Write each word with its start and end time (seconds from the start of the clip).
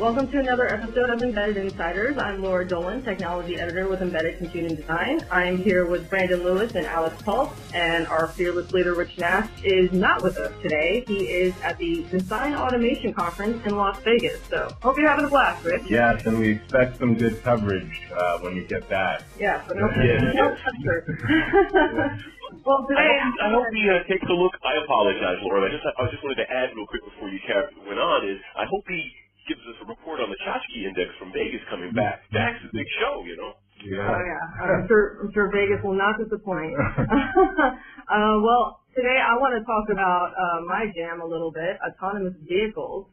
Welcome 0.00 0.28
to 0.32 0.38
another 0.40 0.66
episode 0.68 1.08
of 1.08 1.22
Embedded 1.22 1.56
Insiders. 1.56 2.18
I'm 2.18 2.42
Laura 2.42 2.66
Dolan, 2.66 3.02
Technology 3.04 3.60
Editor 3.60 3.86
with 3.88 4.02
Embedded 4.02 4.38
Computing 4.38 4.74
Design. 4.74 5.20
I'm 5.30 5.56
here 5.56 5.86
with 5.86 6.10
Brandon 6.10 6.42
Lewis 6.42 6.74
and 6.74 6.84
Alex 6.84 7.22
Pulse, 7.22 7.52
and 7.72 8.04
our 8.08 8.26
fearless 8.28 8.72
leader, 8.72 8.94
Rich 8.94 9.16
Nass, 9.18 9.48
is 9.62 9.92
not 9.92 10.22
with 10.24 10.36
us 10.36 10.52
today. 10.62 11.04
He 11.06 11.26
is 11.26 11.54
at 11.62 11.78
the 11.78 12.04
Design 12.10 12.54
Automation 12.54 13.14
Conference 13.14 13.64
in 13.66 13.76
Las 13.76 13.96
Vegas. 14.02 14.40
So, 14.50 14.68
hope 14.82 14.98
you're 14.98 15.08
having 15.08 15.26
a 15.26 15.28
blast, 15.28 15.64
Rich. 15.64 15.82
Yes, 15.88 16.26
and 16.26 16.38
we 16.40 16.50
expect 16.50 16.98
some 16.98 17.14
good 17.14 17.40
coverage 17.44 18.00
uh, 18.16 18.38
when 18.40 18.56
you 18.56 18.66
get 18.66 18.88
back. 18.88 19.22
Yeah, 19.38 19.62
but 19.68 19.76
no, 19.76 19.86
Yeah. 20.02 20.32
no 20.34 20.56
pressure. 20.58 21.06
well, 22.66 22.84
today, 22.90 22.98
I 23.00 23.30
hope, 23.30 23.34
I 23.40 23.50
hope 23.50 23.66
he 23.72 23.88
uh, 23.88 24.02
takes 24.10 24.26
a 24.28 24.34
look. 24.34 24.52
I 24.64 24.74
apologize, 24.82 25.38
Laura. 25.42 25.68
I 25.68 25.70
just 25.70 25.86
I 25.86 26.10
just 26.10 26.22
wanted 26.24 26.42
to 26.44 26.50
add 26.50 26.70
real 26.74 26.86
quick 26.86 27.04
before 27.04 27.28
you 27.28 27.38
went 27.86 28.00
on 28.00 28.28
is 28.28 28.40
I 28.58 28.64
hope 28.68 28.84
he 28.88 29.12
gives 29.48 29.60
us 29.68 29.76
a 29.82 29.86
report 29.86 30.20
on 30.20 30.30
the 30.30 30.38
Chachki 30.44 30.86
Index 30.88 31.12
from 31.18 31.32
Vegas 31.32 31.60
coming 31.68 31.92
back. 31.92 32.24
That's 32.32 32.58
a 32.64 32.70
big 32.72 32.88
show, 33.00 33.24
you 33.24 33.36
know. 33.36 33.52
Oh 33.84 34.20
yeah, 34.24 34.64
I'm 34.64 34.86
sure. 34.88 35.20
I'm 35.20 35.30
sure 35.34 35.50
Vegas 35.52 35.82
will 35.84 35.98
not 35.98 36.16
disappoint. 36.16 36.72
uh, 38.08 38.36
well, 38.40 38.80
today 38.96 39.18
I 39.20 39.36
want 39.36 39.52
to 39.58 39.62
talk 39.66 39.86
about 39.92 40.32
uh, 40.32 40.60
my 40.64 40.88
jam 40.96 41.20
a 41.20 41.26
little 41.26 41.52
bit: 41.52 41.76
autonomous 41.84 42.34
vehicles. 42.48 43.06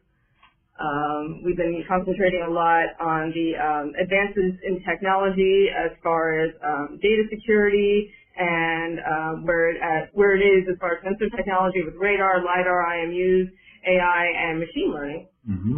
Um, 0.79 1.43
we've 1.43 1.57
been 1.57 1.83
concentrating 1.87 2.41
a 2.47 2.49
lot 2.49 2.89
on 2.99 3.29
the 3.35 3.53
um, 3.59 3.93
advances 4.01 4.57
in 4.65 4.81
technology 4.87 5.67
as 5.69 5.91
far 6.01 6.39
as 6.41 6.49
um, 6.63 6.97
data 7.01 7.23
security 7.29 8.09
and 8.37 8.97
um, 9.05 9.45
where 9.45 9.69
it 9.69 9.77
at, 9.77 10.09
where 10.13 10.35
it 10.35 10.41
is 10.41 10.65
as 10.71 10.77
far 10.79 10.95
as 10.95 11.03
sensor 11.03 11.29
technology 11.35 11.83
with 11.83 11.93
radar, 11.99 12.41
lidar, 12.41 12.81
IMUs, 12.97 13.51
AI, 13.85 14.25
and 14.49 14.59
machine 14.59 14.89
learning. 14.93 15.27
hmm 15.45 15.77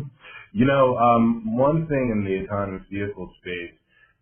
You 0.53 0.65
know, 0.65 0.97
um, 0.97 1.57
one 1.57 1.87
thing 1.87 2.05
in 2.15 2.25
the 2.25 2.45
autonomous 2.47 2.87
vehicle 2.91 3.29
space 3.41 3.75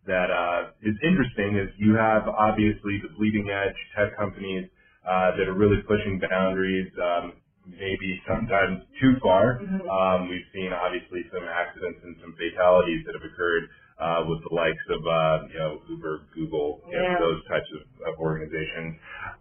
that 0.07 0.31
uh, 0.31 0.71
is 0.83 0.95
interesting 1.03 1.57
is 1.57 1.71
you 1.79 1.95
have 1.95 2.27
obviously 2.27 2.99
the 3.03 3.09
bleeding 3.17 3.49
edge 3.51 3.77
tech 3.95 4.17
companies 4.19 4.67
uh, 5.07 5.37
that 5.39 5.47
are 5.47 5.55
really 5.55 5.79
pushing 5.87 6.19
boundaries, 6.19 6.91
um, 6.99 7.33
maybe 7.67 8.19
sometimes 8.27 8.83
too 9.01 9.15
far. 9.23 9.59
Mhm. 9.63 9.87
Um, 9.87 10.29
we've 10.29 10.47
seen 10.53 10.73
obviously 10.73 11.23
some 11.31 11.45
accidents 11.47 12.01
and 12.03 12.17
some 12.21 12.35
fatalities 12.35 13.05
that 13.07 13.15
have 13.15 13.23
occurred 13.25 13.69
uh, 13.99 14.25
with 14.27 14.43
the 14.43 14.53
likes 14.55 14.85
of 14.91 15.01
uh, 15.07 15.47
you 15.53 15.59
know 15.59 15.81
Uber, 15.89 16.27
Google, 16.35 16.81
you 16.91 16.97
know, 16.99 17.19
those 17.23 17.41
types 17.47 17.69
of, 17.79 17.81
of 18.07 18.15
organizations. 18.19 18.95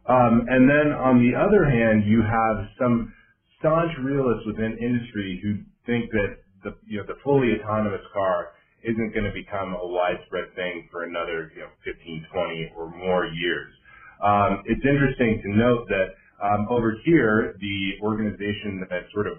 Um, 0.07 0.47
and 0.49 0.71
then 0.71 0.95
on 0.95 1.19
the 1.19 1.35
other 1.35 1.67
hand, 1.67 2.07
you 2.07 2.23
have 2.23 2.69
some 2.79 3.13
staunch 3.61 3.93
realists 4.05 4.47
within 4.47 4.79
industry 4.79 5.41
who 5.43 5.65
think 5.87 6.11
that 6.13 6.40
the 6.65 6.73
you 6.87 6.99
know 6.99 7.05
the 7.07 7.19
fully 7.25 7.55
autonomous 7.59 8.05
car 8.13 8.53
isn't 8.85 9.13
going 9.15 9.27
to 9.27 9.33
become 9.35 9.75
a 9.75 9.87
widespread 9.89 10.55
thing 10.57 10.89
for 10.91 11.05
another 11.05 11.51
you 11.55 11.63
know 11.63 11.71
15, 11.85 12.25
20 12.33 12.71
or 12.77 12.87
more 12.91 13.27
years. 13.27 13.73
Um, 14.23 14.63
it's 14.67 14.85
interesting 14.85 15.41
to 15.45 15.49
note 15.57 15.87
that 15.89 16.09
um, 16.43 16.67
over 16.71 16.95
here, 17.05 17.55
the 17.61 17.95
organization 18.03 18.83
that 18.91 19.05
sort 19.15 19.27
of 19.29 19.35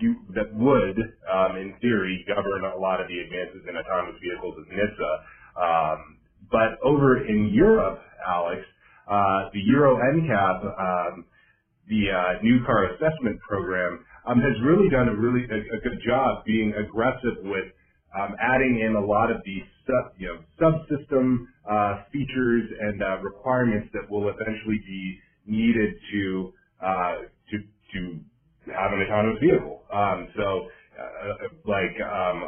you, 0.00 0.16
that 0.34 0.52
would, 0.54 0.96
um, 1.32 1.56
in 1.56 1.74
theory, 1.80 2.24
govern 2.28 2.64
a 2.64 2.78
lot 2.78 3.00
of 3.00 3.08
the 3.08 3.18
advances 3.20 3.62
in 3.68 3.76
autonomous 3.76 4.20
vehicles 4.22 4.54
is 4.58 4.66
NHTSA. 4.72 5.14
Um, 5.58 6.18
but 6.50 6.78
over 6.84 7.26
in 7.26 7.50
Europe, 7.54 8.00
Alex, 8.26 8.62
uh, 9.08 9.50
the 9.52 9.60
Euro 9.66 9.96
NCAP, 9.98 10.58
um, 10.64 11.26
the 11.88 12.10
uh, 12.12 12.42
new 12.42 12.64
car 12.66 12.86
assessment 12.92 13.38
program, 13.48 13.98
um, 14.26 14.38
has 14.40 14.56
really 14.62 14.88
done 14.90 15.08
a 15.08 15.16
really 15.16 15.44
a, 15.50 15.58
a 15.76 15.80
good 15.80 15.98
job 16.06 16.44
being 16.46 16.72
aggressive 16.74 17.44
with 17.44 17.66
um, 18.18 18.34
adding 18.40 18.80
in 18.80 18.96
a 18.96 19.04
lot 19.04 19.30
of 19.30 19.38
these 19.44 19.62
sub, 19.86 20.12
you 20.18 20.28
know, 20.28 20.38
subsystem 20.60 21.38
uh, 21.70 22.02
features 22.12 22.64
and 22.80 23.02
uh, 23.02 23.18
requirements 23.20 23.88
that 23.92 24.10
will 24.10 24.28
eventually 24.28 24.80
be 24.86 25.18
needed 25.46 25.94
to 26.12 26.52
uh, 26.82 27.14
to 27.50 27.56
to 27.94 28.20
have 28.72 28.92
an 28.92 29.00
autonomous 29.06 29.40
vehicle. 29.40 29.82
Um, 29.92 30.28
so, 30.36 30.68
uh, 30.98 31.48
like 31.66 31.96
um, 32.04 32.44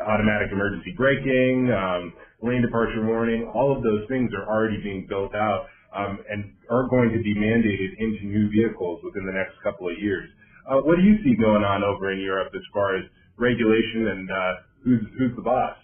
automatic 0.00 0.48
emergency 0.52 0.92
braking, 0.96 1.70
um, 1.72 2.12
lane 2.42 2.62
departure 2.62 3.06
warning, 3.06 3.44
all 3.54 3.76
of 3.76 3.82
those 3.82 4.02
things 4.08 4.30
are 4.34 4.46
already 4.48 4.78
being 4.82 5.06
built 5.08 5.34
out 5.34 5.66
um, 5.96 6.20
and 6.28 6.52
are 6.70 6.86
going 6.92 7.10
to 7.16 7.20
be 7.24 7.34
mandated 7.34 7.96
into 7.98 8.28
new 8.28 8.52
vehicles 8.52 9.00
within 9.04 9.24
the 9.26 9.32
next 9.32 9.56
couple 9.64 9.88
of 9.88 9.96
years. 9.98 10.28
Uh, 10.68 10.84
what 10.84 10.96
do 11.00 11.02
you 11.02 11.16
see 11.24 11.34
going 11.40 11.64
on 11.64 11.82
over 11.82 12.12
in 12.12 12.20
Europe 12.20 12.52
as 12.54 12.62
far 12.74 12.96
as 12.96 13.04
regulation 13.38 14.08
and 14.12 14.24
uh, 14.30 14.52
who's 14.84 15.02
who's 15.18 15.34
the 15.36 15.42
boss? 15.42 15.76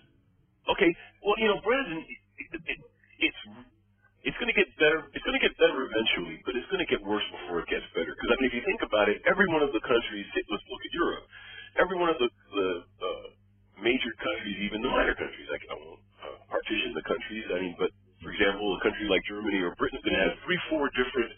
Okay. 0.71 0.91
Well, 1.25 1.37
you 1.39 1.49
know, 1.49 1.59
Brandon, 1.65 2.05
it, 2.05 2.49
it, 2.55 2.79
it's 3.21 3.41
it's 4.23 4.39
going 4.39 4.51
to 4.51 4.59
get 4.59 4.71
better. 4.79 5.07
It's 5.15 5.25
going 5.27 5.39
to 5.39 5.43
get 5.43 5.55
better 5.59 5.79
eventually, 5.87 6.39
but 6.47 6.55
it's 6.55 6.67
going 6.71 6.83
to 6.83 6.91
get 6.91 7.03
worse 7.03 7.27
before 7.31 7.63
it 7.63 7.69
gets 7.71 7.87
better. 7.95 8.15
Because 8.15 8.31
I 8.31 8.37
mean, 8.43 8.49
if 8.51 8.57
you 8.59 8.65
think 8.67 8.83
about 8.87 9.11
it, 9.11 9.19
every 9.27 9.47
one 9.51 9.63
of 9.67 9.75
the 9.75 9.83
countries. 9.83 10.27
Let's 10.35 10.67
look 10.71 10.83
at 10.87 10.93
Europe. 10.95 11.27
Every 11.79 11.99
one 11.99 12.11
of 12.11 12.19
the 12.23 12.29
the 12.31 12.69
uh, 13.03 13.27
major 13.83 14.13
countries, 14.23 14.59
even 14.67 14.83
the 14.83 14.93
minor 14.93 15.15
countries. 15.19 15.49
Like 15.51 15.65
I 15.71 15.75
won't 15.79 16.03
uh, 16.23 16.39
partition 16.51 16.95
the 16.95 17.07
countries. 17.07 17.47
I 17.51 17.59
mean, 17.63 17.75
but 17.79 17.91
for 18.23 18.33
example, 18.33 18.79
a 18.79 18.81
country 18.83 19.07
like 19.11 19.23
Germany 19.29 19.61
or 19.63 19.75
Britain 19.77 19.99
is 20.01 20.05
going 20.07 20.19
to 20.19 20.25
have 20.31 20.39
three, 20.47 20.61
four 20.71 20.91
different 20.95 21.33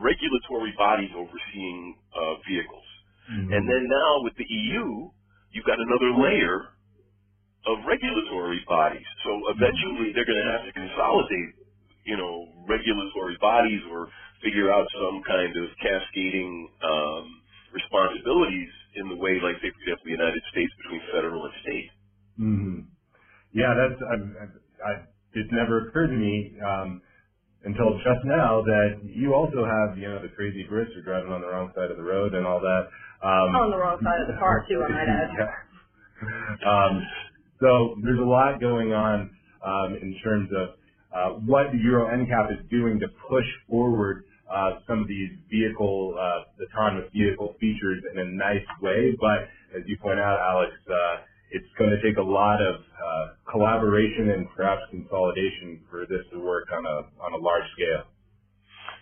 regulatory 0.00 0.74
bodies 0.78 1.10
overseeing 1.16 1.98
uh, 2.14 2.34
vehicles. 2.48 2.86
And 3.50 3.64
then 3.68 3.84
now 3.88 4.24
with 4.24 4.34
the 4.38 4.46
EU, 4.48 5.10
you've 5.52 5.66
got 5.68 5.78
another 5.80 6.12
layer 6.20 6.74
of 7.66 7.78
regulatory 7.86 8.64
bodies. 8.68 9.06
So 9.24 9.30
eventually 9.52 10.12
they're 10.14 10.26
going 10.28 10.42
to 10.42 10.52
have 10.56 10.64
to 10.66 10.72
consolidate, 10.72 11.52
you 12.06 12.16
know, 12.16 12.64
regulatory 12.68 13.36
bodies 13.40 13.82
or 13.90 14.08
figure 14.42 14.72
out 14.72 14.88
some 14.94 15.22
kind 15.26 15.52
of 15.52 15.66
cascading 15.82 16.70
um, 16.82 17.42
responsibilities 17.74 18.70
in 18.96 19.08
the 19.10 19.16
way, 19.16 19.38
like, 19.42 19.56
say, 19.62 19.70
for 19.70 19.80
example, 19.84 20.04
the 20.06 20.16
United 20.16 20.42
States 20.52 20.72
between 20.82 21.02
federal 21.12 21.44
and 21.46 21.54
state. 21.62 21.90
hmm 22.38 22.80
Yeah, 23.52 23.72
that's 23.76 24.00
I, 24.02 24.16
I, 24.16 24.46
I, 24.84 24.92
it 25.34 25.46
never 25.52 25.88
occurred 25.88 26.08
to 26.08 26.16
me 26.16 26.56
um, 26.64 27.02
until 27.64 27.96
just 27.98 28.22
now 28.24 28.62
that 28.62 29.00
you 29.04 29.34
also 29.34 29.64
have 29.64 29.98
you 29.98 30.08
know 30.08 30.22
the 30.22 30.28
crazy 30.34 30.66
Brits 30.70 30.94
are 30.96 31.02
driving 31.02 31.32
on 31.32 31.40
the 31.40 31.48
wrong 31.48 31.72
side 31.74 31.90
of 31.90 31.96
the 31.96 32.02
road 32.02 32.34
and 32.34 32.46
all 32.46 32.60
that. 32.60 32.88
Um, 33.22 33.50
On 33.56 33.70
the 33.70 33.76
wrong 33.78 33.98
side 34.02 34.20
of 34.22 34.28
the 34.28 34.38
car 34.38 34.64
too, 34.68 34.82
I 34.82 34.88
might 34.92 35.08
add. 35.08 35.30
yeah. 35.38 35.52
Um, 36.66 37.02
so 37.60 37.96
there's 38.02 38.18
a 38.20 38.24
lot 38.28 38.60
going 38.60 38.92
on 38.92 39.30
um, 39.64 39.96
in 40.00 40.16
terms 40.22 40.50
of 40.54 40.68
uh, 41.14 41.30
what 41.46 41.72
the 41.72 41.78
Euro 41.78 42.06
NCAP 42.06 42.52
is 42.60 42.66
doing 42.70 43.00
to 43.00 43.08
push 43.28 43.46
forward 43.68 44.24
uh, 44.50 44.78
some 44.86 45.00
of 45.02 45.08
these 45.08 45.30
vehicle, 45.50 46.14
uh, 46.18 46.44
autonomous 46.64 47.10
vehicle 47.12 47.54
features 47.60 48.02
in 48.12 48.18
a 48.18 48.24
nice 48.24 48.64
way. 48.80 49.14
But 49.20 49.48
as 49.76 49.82
you 49.86 49.96
point 49.98 50.18
out, 50.20 50.38
Alex, 50.40 50.72
uh, 50.88 51.16
it's 51.52 51.72
going 51.78 51.90
to 51.90 52.00
take 52.02 52.18
a 52.18 52.22
lot 52.26 52.62
of 52.62 52.76
uh, 52.82 53.26
collaboration 53.50 54.30
and 54.30 54.48
perhaps 54.56 54.82
consolidation 54.90 55.84
for 55.90 56.06
this 56.06 56.24
to 56.32 56.40
work 56.40 56.68
on 56.72 56.86
a 56.86 56.98
on 57.22 57.32
a 57.34 57.38
large 57.38 57.68
scale. 57.74 58.04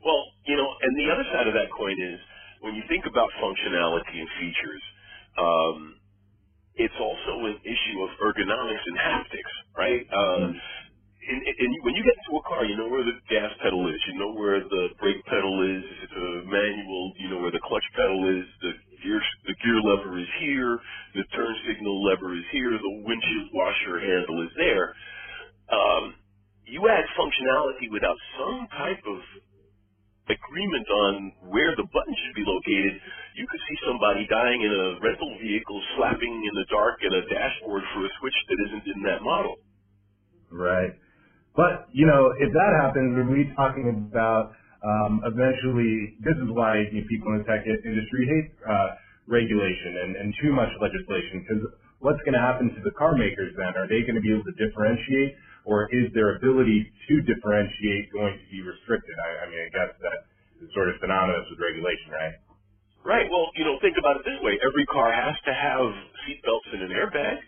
Well, 0.05 0.23
you 0.47 0.57
know, 0.57 0.69
and 0.83 0.93
the 0.99 1.09
other 1.13 1.27
side 1.33 1.49
of 1.49 1.55
that 1.55 1.71
coin 1.77 1.97
is 2.01 2.21
when 2.61 2.75
you 2.77 2.85
think 2.89 3.07
about 3.07 3.31
functionality 3.41 4.21
and 4.21 4.31
features, 4.41 4.83
um, 5.39 5.79
it's 6.77 6.99
also 7.01 7.47
an 7.47 7.59
issue 7.65 7.99
of 8.05 8.11
ergonomics 8.23 8.85
and 8.87 8.99
haptics, 8.99 9.55
right? 9.77 10.05
Um, 10.13 10.45
and, 11.21 11.41
and 11.43 11.71
when 11.85 11.95
you 11.97 12.05
get 12.05 12.17
into 12.25 12.39
a 12.39 12.45
car, 12.49 12.65
you 12.67 12.77
know 12.77 12.89
where 12.89 13.05
the 13.05 13.19
gas 13.31 13.53
pedal 13.63 13.87
is, 13.91 14.01
you 14.09 14.19
know 14.21 14.33
where 14.35 14.61
the 14.63 14.85
brake 15.01 15.25
pedal 15.27 15.57
is. 15.65 15.83
If 15.85 15.99
it's 16.09 16.17
a 16.19 16.31
manual, 16.49 17.13
you 17.19 17.29
know 17.31 17.41
where 17.43 17.53
the 17.53 17.63
clutch 17.65 17.87
pedal 17.97 18.21
is. 18.41 18.47
The 18.63 18.73
gear, 19.67 19.83
lever 19.83 20.15
is 20.23 20.31
here. 20.39 20.79
The 21.19 21.27
turn 21.35 21.55
signal 21.67 21.99
lever 22.07 22.39
is 22.39 22.47
here. 22.55 22.71
The 22.71 22.95
windshield 23.03 23.51
washer 23.51 23.99
handle 23.99 24.47
is 24.47 24.55
there. 24.55 24.95
Um, 25.75 26.15
you 26.67 26.87
add 26.87 27.03
functionality 27.19 27.91
without 27.91 28.19
some 28.39 28.67
type 28.79 29.03
of 29.11 29.19
agreement 30.27 30.89
on 30.91 31.13
where 31.51 31.75
the 31.79 31.87
button 31.91 32.15
should 32.15 32.35
be 32.35 32.47
located, 32.47 32.99
you 33.39 33.47
could 33.47 33.63
see 33.63 33.79
somebody 33.87 34.27
dying 34.27 34.63
in 34.63 34.73
a 34.73 34.87
rental 34.99 35.31
vehicle 35.39 35.79
slapping 35.97 36.35
in 36.35 36.55
the 36.55 36.67
dark 36.71 36.99
at 37.07 37.13
a 37.15 37.23
dashboard 37.31 37.83
for 37.95 38.03
a 38.03 38.11
switch 38.19 38.39
that 38.51 38.59
isn't 38.71 38.87
in 38.91 39.01
that 39.07 39.23
model. 39.23 39.57
Right. 40.51 40.99
But, 41.55 41.89
you 41.93 42.07
know, 42.07 42.35
if 42.37 42.51
that 42.53 42.73
happens, 42.83 43.17
are 43.17 43.31
we 43.31 43.49
talking 43.55 43.89
about 43.89 44.53
um, 44.83 45.23
eventually, 45.25 46.19
this 46.21 46.37
is 46.37 46.51
why 46.53 46.85
you 46.91 47.01
know, 47.01 47.07
people 47.09 47.33
in 47.33 47.43
the 47.43 47.47
tech 47.49 47.65
industry 47.65 48.23
hate 48.29 48.51
uh, 48.67 48.99
regulation 49.29 49.93
and, 50.03 50.11
and 50.17 50.29
too 50.43 50.53
much 50.55 50.71
legislation, 50.81 51.43
because 51.45 51.63
what's 52.01 52.23
going 52.27 52.35
to 52.35 52.43
happen 52.43 52.71
to 52.75 52.81
the 52.83 52.95
car 52.99 53.15
makers 53.19 53.53
then? 53.59 53.75
Are 53.77 53.87
they 53.91 54.03
going 54.07 54.17
to 54.19 54.25
be 54.25 54.33
able 54.33 54.47
to 54.47 54.57
differentiate, 54.59 55.37
or 55.67 55.91
is 55.93 56.11
their 56.15 56.37
ability 56.39 56.87
to 57.09 57.15
differentiate 57.27 58.11
going 58.15 58.35
to 58.39 58.47
be 58.51 58.63
restricted? 58.63 59.15
I, 59.19 59.31
I 59.45 59.47
mean, 59.51 59.61
I 59.67 59.71
guess 59.75 59.93
that 60.03 60.19
is 60.63 60.71
sort 60.75 60.89
of 60.91 60.97
synonymous 61.03 61.47
with 61.51 61.61
regulation, 61.61 62.11
right? 62.15 62.37
Right. 63.05 63.29
Well, 63.31 63.51
you 63.55 63.65
know, 63.65 63.79
think 63.83 63.97
about 63.99 64.19
it 64.19 64.25
this 64.27 64.41
way: 64.43 64.59
every 64.63 64.87
car 64.91 65.13
has 65.13 65.37
to 65.47 65.55
have 65.55 65.87
seat 66.27 66.43
belts 66.43 66.67
and 66.75 66.83
an 66.83 66.93
airbag. 66.93 67.39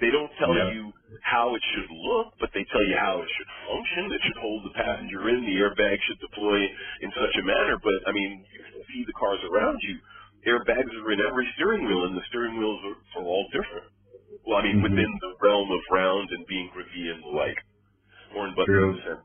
They 0.00 0.10
don't 0.10 0.32
tell 0.38 0.54
Yeah. 0.54 0.72
you 0.72 0.92
how 1.22 1.54
it 1.54 1.62
should 1.74 1.90
look, 1.90 2.34
but 2.40 2.50
they 2.54 2.64
tell 2.64 2.84
you 2.84 2.96
how 2.96 3.20
it 3.22 3.28
should 3.30 3.48
function. 3.68 4.12
It 4.12 4.22
should 4.24 4.36
hold 4.38 4.64
the 4.64 4.70
passenger 4.74 5.28
in. 5.30 5.46
The 5.46 5.56
airbag 5.60 6.00
should 6.02 6.20
deploy 6.20 6.58
in 7.00 7.12
such 7.12 7.36
a 7.36 7.42
manner. 7.44 7.78
But 7.82 8.08
I 8.08 8.12
mean, 8.12 8.44
you 8.52 8.60
can 8.60 8.82
see 8.92 9.04
the 9.06 9.12
cars 9.14 9.40
around 9.44 9.78
you. 9.82 9.96
Airbags 10.46 10.92
are 10.92 11.12
in 11.12 11.20
every 11.20 11.48
steering 11.56 11.86
wheel, 11.86 12.06
and 12.06 12.16
the 12.16 12.26
steering 12.30 12.58
wheels 12.58 12.80
are, 12.84 13.22
are 13.22 13.26
all 13.26 13.46
different. 13.52 13.92
Well, 14.46 14.58
I 14.58 14.64
mean, 14.64 14.78
Mhm. 14.78 14.82
within 14.82 15.12
the 15.20 15.34
realm 15.42 15.70
of 15.70 15.80
round 15.92 16.30
and 16.30 16.46
being 16.46 16.70
grippy 16.74 17.10
and 17.10 17.22
the 17.24 17.28
like. 17.36 17.58
Horn 18.32 18.54
buttons 18.56 18.66
True. 18.66 18.88
in 18.88 18.92
the 18.92 18.98
center. 19.02 19.24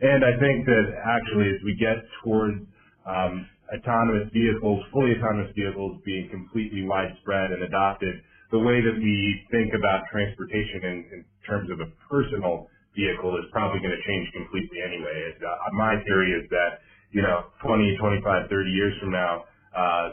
And 0.00 0.24
I 0.24 0.36
think 0.36 0.66
that 0.68 0.86
actually 1.08 1.48
as 1.56 1.60
we 1.64 1.72
get 1.80 2.04
towards 2.24 2.60
um, 3.08 3.48
autonomous 3.72 4.28
vehicles, 4.36 4.84
fully 4.92 5.16
autonomous 5.16 5.56
vehicles 5.56 6.02
being 6.04 6.28
completely 6.28 6.84
widespread 6.84 7.52
and 7.56 7.64
adopted, 7.64 8.20
the 8.52 8.60
way 8.60 8.84
that 8.84 8.96
we 9.00 9.16
think 9.50 9.72
about 9.72 10.04
transportation 10.12 10.84
in, 10.84 10.96
in 11.16 11.20
terms 11.48 11.72
of 11.72 11.80
a 11.80 11.88
personal 12.12 12.68
vehicle 12.92 13.32
is 13.40 13.48
probably 13.56 13.80
going 13.80 13.96
to 13.96 14.04
change 14.04 14.28
completely 14.36 14.84
anyway. 14.84 15.32
Uh, 15.40 15.48
my 15.80 15.96
theory 16.04 16.32
is 16.36 16.44
that, 16.52 16.84
you 17.16 17.22
know, 17.24 17.48
20, 17.64 17.96
25, 17.96 18.52
30 18.52 18.70
years 18.76 18.94
from 19.00 19.12
now, 19.16 19.48
uh, 19.76 20.08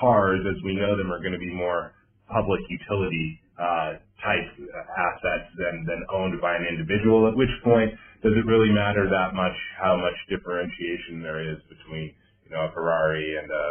cars 0.00 0.40
as 0.46 0.56
we 0.64 0.74
know 0.74 0.96
them 0.96 1.12
are 1.12 1.20
going 1.20 1.32
to 1.32 1.38
be 1.38 1.52
more 1.52 1.92
public 2.30 2.60
utility 2.70 3.40
uh, 3.58 3.98
type 4.22 4.48
assets 4.56 5.48
than, 5.58 5.84
than 5.84 6.00
owned 6.14 6.40
by 6.40 6.54
an 6.56 6.64
individual, 6.64 7.26
at 7.28 7.36
which 7.36 7.50
point 7.64 7.90
does 8.22 8.32
it 8.32 8.46
really 8.46 8.70
matter 8.70 9.08
that 9.08 9.34
much 9.34 9.56
how 9.80 9.96
much 9.96 10.14
differentiation 10.28 11.20
there 11.22 11.42
is 11.42 11.58
between, 11.68 12.14
you 12.44 12.50
know, 12.50 12.68
a 12.68 12.72
Ferrari 12.72 13.36
and 13.36 13.50
a, 13.50 13.66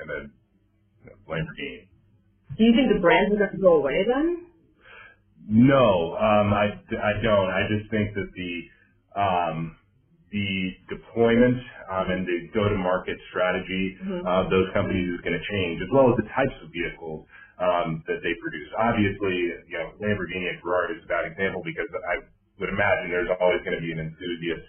and 0.00 0.10
a 0.10 0.20
you 1.02 1.10
know, 1.10 1.16
Lamborghini? 1.28 1.88
Do 2.56 2.64
you 2.64 2.72
think 2.72 2.92
the 2.94 3.00
brands 3.00 3.34
are 3.34 3.38
going 3.38 3.50
to 3.50 3.58
go 3.58 3.76
away 3.76 4.04
then? 4.06 4.46
No, 5.48 6.16
um, 6.16 6.54
I, 6.54 6.72
I 6.96 7.12
don't. 7.22 7.50
I 7.50 7.68
just 7.68 7.90
think 7.90 8.14
that 8.14 8.30
the, 8.32 9.20
um, 9.20 9.76
the 10.32 10.70
deployment, 10.88 11.58
um, 11.94 12.10
and 12.10 12.26
the 12.26 12.38
go-to-market 12.54 13.18
strategy 13.30 13.96
Mhm. 14.02 14.26
of 14.26 14.50
those 14.50 14.66
companies 14.74 15.06
is 15.14 15.20
going 15.22 15.38
to 15.38 15.46
change, 15.46 15.78
as 15.82 15.90
well 15.94 16.10
as 16.10 16.16
the 16.18 16.28
types 16.34 16.56
of 16.66 16.68
vehicles, 16.74 17.22
um, 17.62 18.02
that 18.10 18.18
they 18.26 18.34
produce. 18.42 18.70
Obviously, 18.78 19.36
you 19.70 19.78
know, 19.78 19.94
Lamborghini 20.02 20.50
and 20.50 20.58
Ferrari 20.60 20.98
is 20.98 21.04
a 21.04 21.08
bad 21.08 21.26
example 21.30 21.62
because 21.64 21.88
I 22.10 22.16
would 22.60 22.70
imagine 22.70 23.10
there's 23.10 23.30
always 23.40 23.62
going 23.62 23.78
to 23.78 23.84
be 23.84 23.92
an 23.92 24.00
enthusiast, 24.02 24.66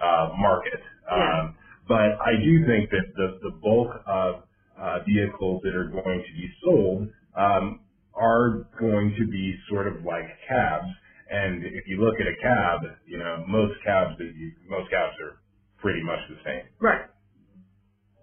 uh, 0.00 0.28
market. 0.38 0.80
Yeah. 1.16 1.36
Um, 1.40 1.54
but 1.88 2.12
I 2.20 2.36
do 2.44 2.66
think 2.66 2.90
that 2.92 3.06
the, 3.16 3.28
the 3.42 3.52
bulk 3.62 3.90
of, 4.06 4.44
uh, 4.78 5.00
vehicles 5.08 5.60
that 5.64 5.74
are 5.74 5.88
going 5.88 6.20
to 6.22 6.32
be 6.36 6.48
sold, 6.62 7.08
um, 7.36 7.80
are 8.14 8.64
going 8.80 9.14
to 9.18 9.26
be 9.28 9.54
sort 9.70 9.88
of 9.88 10.04
like 10.04 10.26
cabs. 10.48 10.90
And 11.30 11.64
if 11.64 11.84
you 11.86 11.98
look 12.00 12.16
at 12.20 12.26
a 12.26 12.36
cab, 12.42 12.80
you 13.06 13.18
know, 13.18 13.44
most 13.48 13.74
cabs 13.84 14.16
that 14.18 14.32
you, 14.36 14.52
most 14.68 14.90
cabs 14.90 15.14
are 15.22 15.38
pretty 15.82 16.02
much 16.04 16.20
the 16.30 16.38
same. 16.44 16.66
Right. 16.80 17.10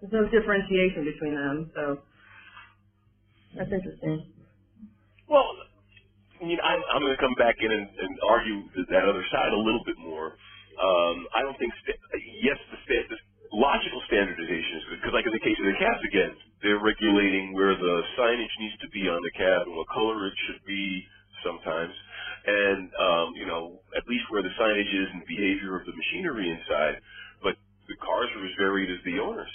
There's 0.00 0.12
no 0.12 0.24
differentiation 0.30 1.04
between 1.04 1.34
them, 1.34 1.72
so 1.74 2.00
that's 3.56 3.72
interesting. 3.72 4.32
Well, 5.28 5.56
I 6.40 6.44
mean, 6.44 6.58
I'm, 6.64 6.80
I'm 6.90 7.02
going 7.02 7.14
to 7.14 7.22
come 7.22 7.34
back 7.38 7.56
in 7.60 7.70
and, 7.72 7.86
and 7.86 8.12
argue 8.28 8.66
that, 8.76 8.86
that 8.90 9.04
other 9.06 9.24
side 9.30 9.52
a 9.52 9.60
little 9.60 9.84
bit 9.86 9.98
more. 9.98 10.34
Um, 10.76 11.26
I 11.34 11.42
don't 11.42 11.56
think, 11.58 11.72
sta- 11.86 12.00
yes, 12.42 12.58
the, 12.74 12.78
sta- 12.84 13.08
the 13.08 13.18
logical 13.54 14.02
standardization 14.10 14.74
is 14.82 14.84
good, 14.90 14.98
because 15.00 15.14
like 15.14 15.26
in 15.26 15.32
the 15.32 15.44
case 15.46 15.58
of 15.62 15.66
the 15.70 15.78
cabs 15.78 16.02
again, 16.10 16.32
they're 16.62 16.82
regulating 16.82 17.54
where 17.54 17.76
the 17.78 17.94
signage 18.18 18.54
needs 18.58 18.78
to 18.82 18.90
be 18.90 19.06
on 19.06 19.22
the 19.22 19.32
cab 19.38 19.68
and 19.70 19.76
what 19.76 19.86
color 19.94 20.26
it 20.26 20.34
should 20.48 20.62
be 20.66 21.06
sometimes, 21.46 21.94
and, 22.46 22.90
um, 22.98 23.28
you 23.36 23.46
know, 23.46 23.78
at 23.96 24.02
least 24.08 24.24
where 24.30 24.42
the 24.42 24.52
signage 24.58 24.90
is 24.90 25.08
and 25.14 25.22
the 25.22 25.30
behavior 25.30 25.78
of 25.78 25.86
the 25.86 25.92
machinery 25.94 26.50
inside, 26.50 26.98
but 26.98 27.02
the 27.88 27.96
cars 28.00 28.30
are 28.36 28.46
as 28.46 28.54
varied 28.58 28.90
as 28.90 29.02
the 29.04 29.20
owners. 29.20 29.52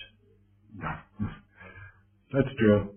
That's 2.33 2.53
true. 2.59 2.89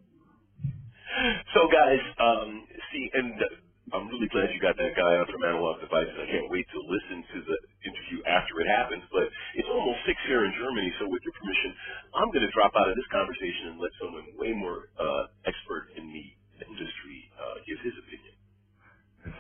So 1.54 1.68
guys, 1.72 2.02
um, 2.20 2.66
see, 2.92 3.04
and 3.14 3.34
uh, 3.36 3.96
I'm 3.96 4.08
really 4.08 4.28
glad 4.30 4.52
you 4.54 4.60
got 4.60 4.76
that 4.78 4.94
guy 4.96 5.12
on 5.20 5.26
from 5.28 5.42
Analog 5.44 5.80
Devices. 5.82 6.14
I 6.16 6.28
can't 6.30 6.50
wait 6.50 6.66
to 6.72 6.80
listen 6.86 7.18
to 7.34 7.38
the 7.44 7.58
interview 7.88 8.20
after 8.28 8.54
it 8.62 8.68
happens. 8.70 9.04
But 9.12 9.28
it's 9.56 9.68
almost 9.70 10.04
six 10.06 10.18
here 10.28 10.44
in 10.46 10.52
Germany, 10.56 10.90
so 11.00 11.08
with 11.10 11.22
your 11.24 11.34
permission, 11.36 11.70
I'm 12.14 12.30
going 12.32 12.46
to 12.46 12.52
drop 12.54 12.72
out 12.78 12.88
of 12.90 12.96
this 12.96 13.08
conversation 13.12 13.74
and 13.74 13.78
let 13.80 13.92
someone 14.00 14.26
way 14.38 14.52
more 14.54 14.90
uh, 15.00 15.32
expert 15.48 15.92
in 15.96 16.08
the 16.12 16.26
industry 16.66 17.18
uh, 17.40 17.60
give 17.66 17.78
his 17.84 17.96
opinion. 17.98 18.34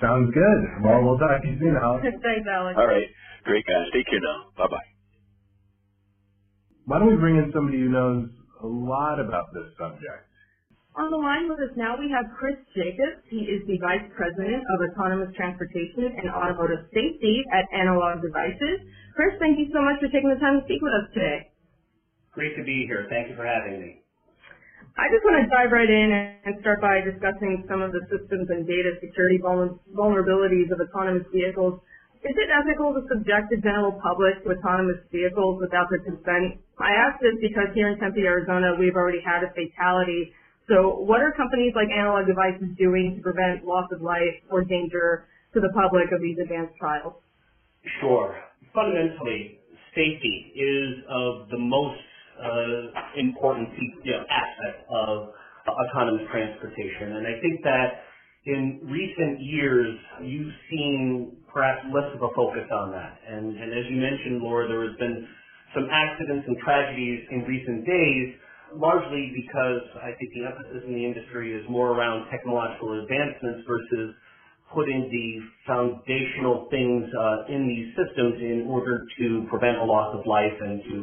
Sounds 0.02 0.30
good. 0.34 0.60
Well, 0.84 1.02
we'll 1.04 1.18
talk 1.18 1.42
to 1.42 1.48
you 1.48 1.58
soon, 1.58 1.76
Alex. 1.78 2.04
Thanks, 2.24 2.46
Alex. 2.48 2.76
All 2.78 2.86
right, 2.88 3.08
great 3.44 3.66
guys. 3.66 3.88
Take 3.94 4.06
care 4.10 4.20
now. 4.22 4.50
Bye 4.58 4.68
bye. 4.70 4.86
Why 6.92 7.00
don't 7.00 7.08
we 7.08 7.16
bring 7.16 7.40
in 7.40 7.48
somebody 7.56 7.80
who 7.80 7.88
knows 7.88 8.28
a 8.60 8.68
lot 8.68 9.16
about 9.16 9.48
this 9.56 9.64
subject? 9.80 10.28
On 10.92 11.08
the 11.08 11.16
line 11.16 11.48
with 11.48 11.56
us 11.64 11.72
now, 11.72 11.96
we 11.96 12.12
have 12.12 12.28
Chris 12.36 12.60
Jacobs. 12.76 13.24
He 13.32 13.48
is 13.48 13.64
the 13.64 13.80
Vice 13.80 14.04
President 14.12 14.60
of 14.60 14.76
Autonomous 14.92 15.32
Transportation 15.32 16.12
and 16.20 16.28
Automotive 16.28 16.84
Safety 16.92 17.48
at 17.48 17.64
Analog 17.72 18.20
Devices. 18.20 18.84
Chris, 19.16 19.32
thank 19.40 19.56
you 19.56 19.72
so 19.72 19.80
much 19.80 20.04
for 20.04 20.12
taking 20.12 20.28
the 20.28 20.36
time 20.36 20.60
to 20.60 20.68
speak 20.68 20.84
with 20.84 20.92
us 20.92 21.08
today. 21.16 21.48
Great 22.36 22.60
to 22.60 22.62
be 22.62 22.84
here. 22.84 23.08
Thank 23.08 23.32
you 23.32 23.40
for 23.40 23.48
having 23.48 23.80
me. 23.80 24.04
I 25.00 25.08
just 25.08 25.24
want 25.24 25.40
to 25.40 25.48
dive 25.48 25.72
right 25.72 25.88
in 25.88 26.12
and 26.44 26.60
start 26.60 26.84
by 26.84 27.00
discussing 27.00 27.64
some 27.72 27.80
of 27.80 27.96
the 27.96 28.04
systems 28.12 28.52
and 28.52 28.68
data 28.68 29.00
security 29.00 29.40
vulnerabilities 29.40 30.68
of 30.68 30.76
autonomous 30.76 31.24
vehicles. 31.32 31.80
Is 32.22 32.38
it 32.38 32.48
ethical 32.54 32.94
to 32.94 33.02
subject 33.10 33.50
the 33.50 33.58
general 33.58 33.98
public 33.98 34.38
to 34.46 34.54
autonomous 34.54 35.02
vehicles 35.10 35.58
without 35.58 35.90
their 35.90 36.06
consent? 36.06 36.62
I 36.78 36.94
ask 36.94 37.18
this 37.18 37.34
because 37.42 37.74
here 37.74 37.90
in 37.90 37.98
Tempe, 37.98 38.22
Arizona, 38.22 38.78
we've 38.78 38.94
already 38.94 39.18
had 39.18 39.42
a 39.42 39.50
fatality. 39.50 40.30
So 40.70 41.02
what 41.02 41.18
are 41.18 41.34
companies 41.34 41.74
like 41.74 41.90
Analog 41.90 42.30
Devices 42.30 42.78
doing 42.78 43.18
to 43.18 43.20
prevent 43.26 43.66
loss 43.66 43.90
of 43.90 44.06
life 44.06 44.38
or 44.54 44.62
danger 44.62 45.26
to 45.54 45.58
the 45.58 45.74
public 45.74 46.14
of 46.14 46.22
these 46.22 46.38
advanced 46.38 46.78
trials? 46.78 47.18
Sure. 47.98 48.38
Fundamentally, 48.70 49.58
safety 49.90 50.54
is 50.54 51.02
of 51.10 51.50
the 51.50 51.58
most 51.58 52.06
uh, 52.38 53.18
important 53.18 53.66
you 54.06 54.14
know, 54.14 54.22
aspect 54.30 54.86
of 54.94 55.34
autonomous 55.66 56.22
transportation. 56.30 57.18
And 57.18 57.26
I 57.26 57.34
think 57.42 57.66
that 57.66 58.06
in 58.46 58.80
recent 58.82 59.40
years, 59.40 59.98
you've 60.22 60.54
seen 60.70 61.36
perhaps 61.52 61.84
less 61.92 62.08
of 62.16 62.22
a 62.24 62.32
focus 62.34 62.66
on 62.72 62.90
that. 62.92 63.20
And, 63.28 63.56
and 63.56 63.68
as 63.72 63.84
you 63.92 64.00
mentioned, 64.00 64.40
Laura, 64.42 64.66
there 64.68 64.88
has 64.88 64.96
been 64.96 65.28
some 65.76 65.88
accidents 65.92 66.44
and 66.48 66.56
tragedies 66.64 67.24
in 67.30 67.44
recent 67.44 67.84
days, 67.84 68.36
largely 68.76 69.32
because 69.36 69.84
I 70.00 70.16
think 70.16 70.32
the 70.32 70.48
emphasis 70.48 70.84
in 70.88 70.92
the 70.96 71.04
industry 71.04 71.52
is 71.52 71.64
more 71.68 71.92
around 71.92 72.28
technological 72.32 73.00
advancements 73.00 73.64
versus 73.68 74.16
putting 74.72 75.04
the 75.12 75.28
foundational 75.68 76.68
things 76.72 77.04
uh, 77.12 77.52
in 77.52 77.68
these 77.68 77.92
systems 77.92 78.40
in 78.40 78.64
order 78.68 79.04
to 79.20 79.44
prevent 79.52 79.76
a 79.76 79.84
loss 79.84 80.16
of 80.16 80.24
life 80.24 80.56
and 80.60 80.80
to 80.88 80.96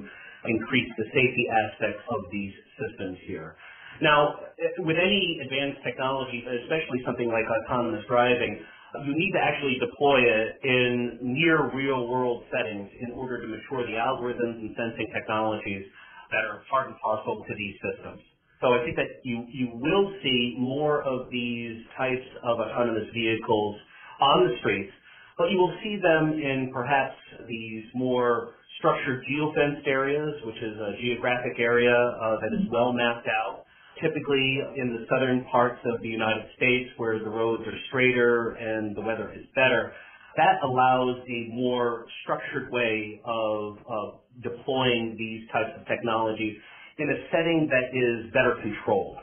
increase 0.50 0.90
the 0.98 1.06
safety 1.14 1.46
aspects 1.46 2.02
of 2.10 2.26
these 2.32 2.54
systems 2.82 3.18
here. 3.28 3.56
Now, 4.02 4.40
with 4.80 4.96
any 4.96 5.38
advanced 5.44 5.84
technology, 5.84 6.42
especially 6.64 7.04
something 7.06 7.28
like 7.28 7.44
autonomous 7.46 8.02
driving, 8.08 8.64
you 9.06 9.14
need 9.14 9.32
to 9.34 9.42
actually 9.42 9.78
deploy 9.78 10.18
it 10.18 10.60
in 10.64 11.20
near 11.22 11.70
real 11.74 12.08
world 12.08 12.44
settings 12.50 12.90
in 13.02 13.12
order 13.12 13.42
to 13.42 13.48
mature 13.48 13.86
the 13.86 13.94
algorithms 13.94 14.58
and 14.58 14.74
sensing 14.76 15.08
technologies 15.14 15.86
that 16.32 16.46
are 16.46 16.62
part 16.70 16.88
and 16.88 16.98
parcel 16.98 17.46
to 17.48 17.54
these 17.56 17.76
systems. 17.86 18.22
So 18.62 18.74
I 18.74 18.84
think 18.84 18.98
that 18.98 19.24
you, 19.24 19.46
you 19.48 19.70
will 19.74 20.14
see 20.22 20.56
more 20.60 21.02
of 21.04 21.30
these 21.32 21.80
types 21.98 22.26
of 22.44 22.60
autonomous 22.60 23.08
vehicles 23.14 23.76
on 24.20 24.48
the 24.48 24.58
streets, 24.60 24.92
but 25.38 25.50
you 25.50 25.58
will 25.58 25.74
see 25.82 25.96
them 26.02 26.34
in 26.34 26.70
perhaps 26.74 27.16
these 27.48 27.86
more 27.94 28.56
structured 28.78 29.24
geofenced 29.30 29.88
areas, 29.88 30.34
which 30.44 30.58
is 30.58 30.76
a 30.76 30.92
geographic 31.00 31.60
area 31.60 31.94
uh, 31.96 32.36
that 32.42 32.52
is 32.52 32.68
well 32.72 32.92
mapped 32.92 33.28
out. 33.28 33.64
Typically 34.02 34.60
in 34.78 34.96
the 34.96 35.06
southern 35.10 35.44
parts 35.52 35.80
of 35.86 36.02
the 36.02 36.08
United 36.08 36.46
States 36.56 36.90
where 36.98 37.20
the 37.20 37.30
roads 37.30 37.64
are 37.68 37.80
straighter 37.90 38.52
and 38.52 38.96
the 38.96 39.02
weather 39.02 39.32
is 39.34 39.46
better, 39.56 39.92
that 40.38 40.56
allows 40.64 41.18
a 41.28 41.50
more 41.54 42.06
structured 42.24 42.72
way 42.72 43.20
of, 43.26 43.78
of 43.88 44.20
deploying 44.42 45.16
these 45.18 45.50
types 45.52 45.72
of 45.80 45.86
technologies 45.88 46.56
in 46.98 47.10
a 47.10 47.20
setting 47.32 47.68
that 47.72 47.92
is 47.92 48.32
better 48.32 48.56
controlled. 48.62 49.18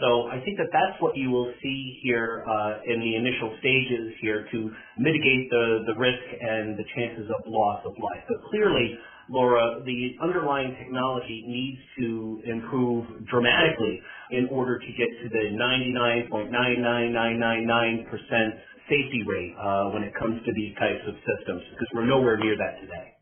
So 0.00 0.28
I 0.28 0.42
think 0.44 0.58
that 0.58 0.68
that's 0.72 1.00
what 1.00 1.16
you 1.16 1.30
will 1.30 1.52
see 1.62 1.98
here 2.02 2.44
uh, 2.44 2.84
in 2.84 3.00
the 3.00 3.16
initial 3.16 3.56
stages 3.60 4.12
here 4.20 4.46
to 4.52 4.58
mitigate 4.98 5.48
the, 5.48 5.84
the 5.86 5.94
risk 5.96 6.26
and 6.40 6.76
the 6.76 6.84
chances 6.94 7.30
of 7.32 7.46
loss 7.46 7.80
of 7.86 7.92
life. 7.96 8.20
But 8.28 8.44
clearly, 8.50 8.98
Laura, 9.28 9.82
the 9.84 10.16
underlying 10.22 10.74
technology 10.78 11.44
needs 11.46 11.78
to 11.98 12.40
improve 12.46 13.04
dramatically 13.26 14.00
in 14.30 14.48
order 14.50 14.78
to 14.78 14.86
get 14.96 15.08
to 15.22 15.28
the 15.28 15.50
99.99999% 16.30 18.62
safety 18.86 19.22
rate 19.26 19.54
uh, 19.58 19.90
when 19.90 20.02
it 20.02 20.14
comes 20.14 20.42
to 20.46 20.52
these 20.54 20.74
types 20.78 21.02
of 21.06 21.14
systems, 21.26 21.62
because 21.74 21.88
we're 21.94 22.06
nowhere 22.06 22.38
near 22.38 22.56
that 22.56 22.80
today. 22.80 23.12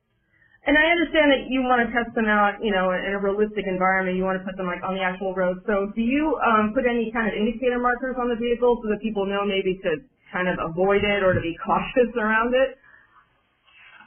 And 0.64 0.80
I 0.80 0.96
understand 0.96 1.28
that 1.28 1.44
you 1.52 1.60
want 1.60 1.84
to 1.84 1.92
test 1.92 2.16
them 2.16 2.24
out, 2.24 2.56
you 2.64 2.72
know, 2.72 2.88
in 2.96 3.12
a 3.12 3.20
realistic 3.20 3.68
environment. 3.68 4.16
You 4.16 4.24
want 4.24 4.40
to 4.40 4.46
put 4.48 4.56
them 4.56 4.64
like 4.64 4.80
on 4.80 4.96
the 4.96 5.04
actual 5.04 5.36
road. 5.36 5.60
So, 5.68 5.92
do 5.92 6.00
you 6.00 6.40
um, 6.40 6.72
put 6.72 6.88
any 6.88 7.12
kind 7.12 7.28
of 7.28 7.36
indicator 7.36 7.76
markers 7.76 8.16
on 8.16 8.32
the 8.32 8.38
vehicle 8.40 8.80
so 8.80 8.88
that 8.88 9.04
people 9.04 9.28
know 9.28 9.44
maybe 9.44 9.76
to 9.84 10.00
kind 10.32 10.48
of 10.48 10.56
avoid 10.64 11.04
it 11.04 11.20
or 11.20 11.36
to 11.36 11.42
be 11.44 11.52
cautious 11.64 12.08
around 12.16 12.56
it? 12.56 12.80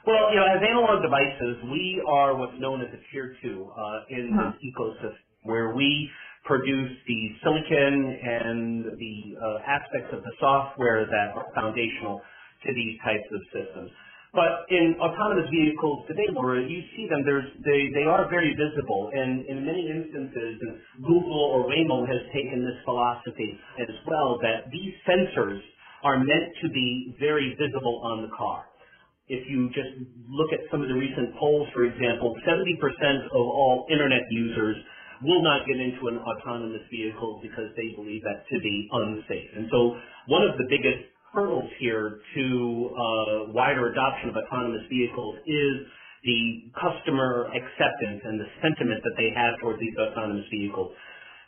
Well, 0.06 0.30
you 0.30 0.38
know, 0.38 0.46
as 0.46 0.62
analog 0.62 1.02
devices, 1.02 1.64
we 1.72 2.02
are 2.06 2.36
what's 2.36 2.58
known 2.60 2.80
as 2.82 2.88
a 2.94 3.00
tier 3.10 3.36
two 3.42 3.68
uh, 3.72 4.04
in 4.10 4.32
Huh. 4.34 4.52
this 4.52 4.62
ecosystem, 4.62 5.18
where 5.42 5.74
we 5.74 6.10
produce 6.44 6.92
the 7.06 7.20
silicon 7.42 7.94
and 8.22 8.84
the 8.96 9.16
uh, 9.36 9.58
aspects 9.66 10.14
of 10.14 10.22
the 10.22 10.32
software 10.40 11.04
that 11.06 11.36
are 11.36 11.46
foundational 11.54 12.22
to 12.64 12.74
these 12.74 12.98
types 13.04 13.26
of 13.32 13.40
systems. 13.52 13.90
But 14.32 14.70
in 14.70 14.96
autonomous 15.00 15.50
vehicles 15.50 16.06
today, 16.06 16.28
Laura, 16.32 16.62
you 16.62 16.82
see 16.96 17.08
them, 17.08 17.24
there's, 17.26 17.48
they, 17.64 17.90
they 17.94 18.04
are 18.06 18.28
very 18.30 18.54
visible, 18.54 19.10
and 19.12 19.44
in 19.46 19.66
many 19.66 19.90
instances, 19.90 20.62
Google 21.02 21.50
or 21.52 21.66
Waymo 21.68 22.06
has 22.06 22.22
taken 22.32 22.64
this 22.64 22.78
philosophy 22.84 23.58
as 23.80 23.90
well, 24.06 24.38
that 24.42 24.70
these 24.70 24.94
sensors 25.08 25.60
are 26.04 26.18
meant 26.18 26.54
to 26.62 26.68
be 26.70 27.16
very 27.18 27.56
visible 27.58 28.00
on 28.04 28.22
the 28.22 28.30
car 28.36 28.67
if 29.28 29.44
you 29.48 29.68
just 29.70 29.92
look 30.28 30.52
at 30.52 30.60
some 30.70 30.82
of 30.82 30.88
the 30.88 30.96
recent 30.96 31.36
polls, 31.36 31.68
for 31.74 31.84
example, 31.84 32.34
70% 32.48 32.80
of 33.32 33.44
all 33.44 33.86
internet 33.90 34.24
users 34.30 34.76
will 35.22 35.42
not 35.42 35.66
get 35.66 35.76
into 35.80 36.08
an 36.08 36.18
autonomous 36.18 36.82
vehicle 36.90 37.40
because 37.42 37.68
they 37.76 37.92
believe 37.96 38.22
that 38.22 38.46
to 38.48 38.56
be 38.60 38.88
unsafe. 38.92 39.50
And 39.56 39.68
so 39.70 39.96
one 40.26 40.42
of 40.46 40.56
the 40.56 40.64
biggest 40.70 41.10
hurdles 41.34 41.70
here 41.78 42.20
to 42.34 42.44
uh, 42.90 43.52
wider 43.52 43.92
adoption 43.92 44.30
of 44.30 44.36
autonomous 44.36 44.86
vehicles 44.88 45.36
is 45.46 45.74
the 46.24 46.70
customer 46.74 47.50
acceptance 47.54 48.22
and 48.24 48.40
the 48.40 48.48
sentiment 48.62 49.02
that 49.04 49.14
they 49.16 49.30
have 49.34 49.58
towards 49.60 49.78
these 49.78 49.94
autonomous 49.98 50.46
vehicles. 50.50 50.92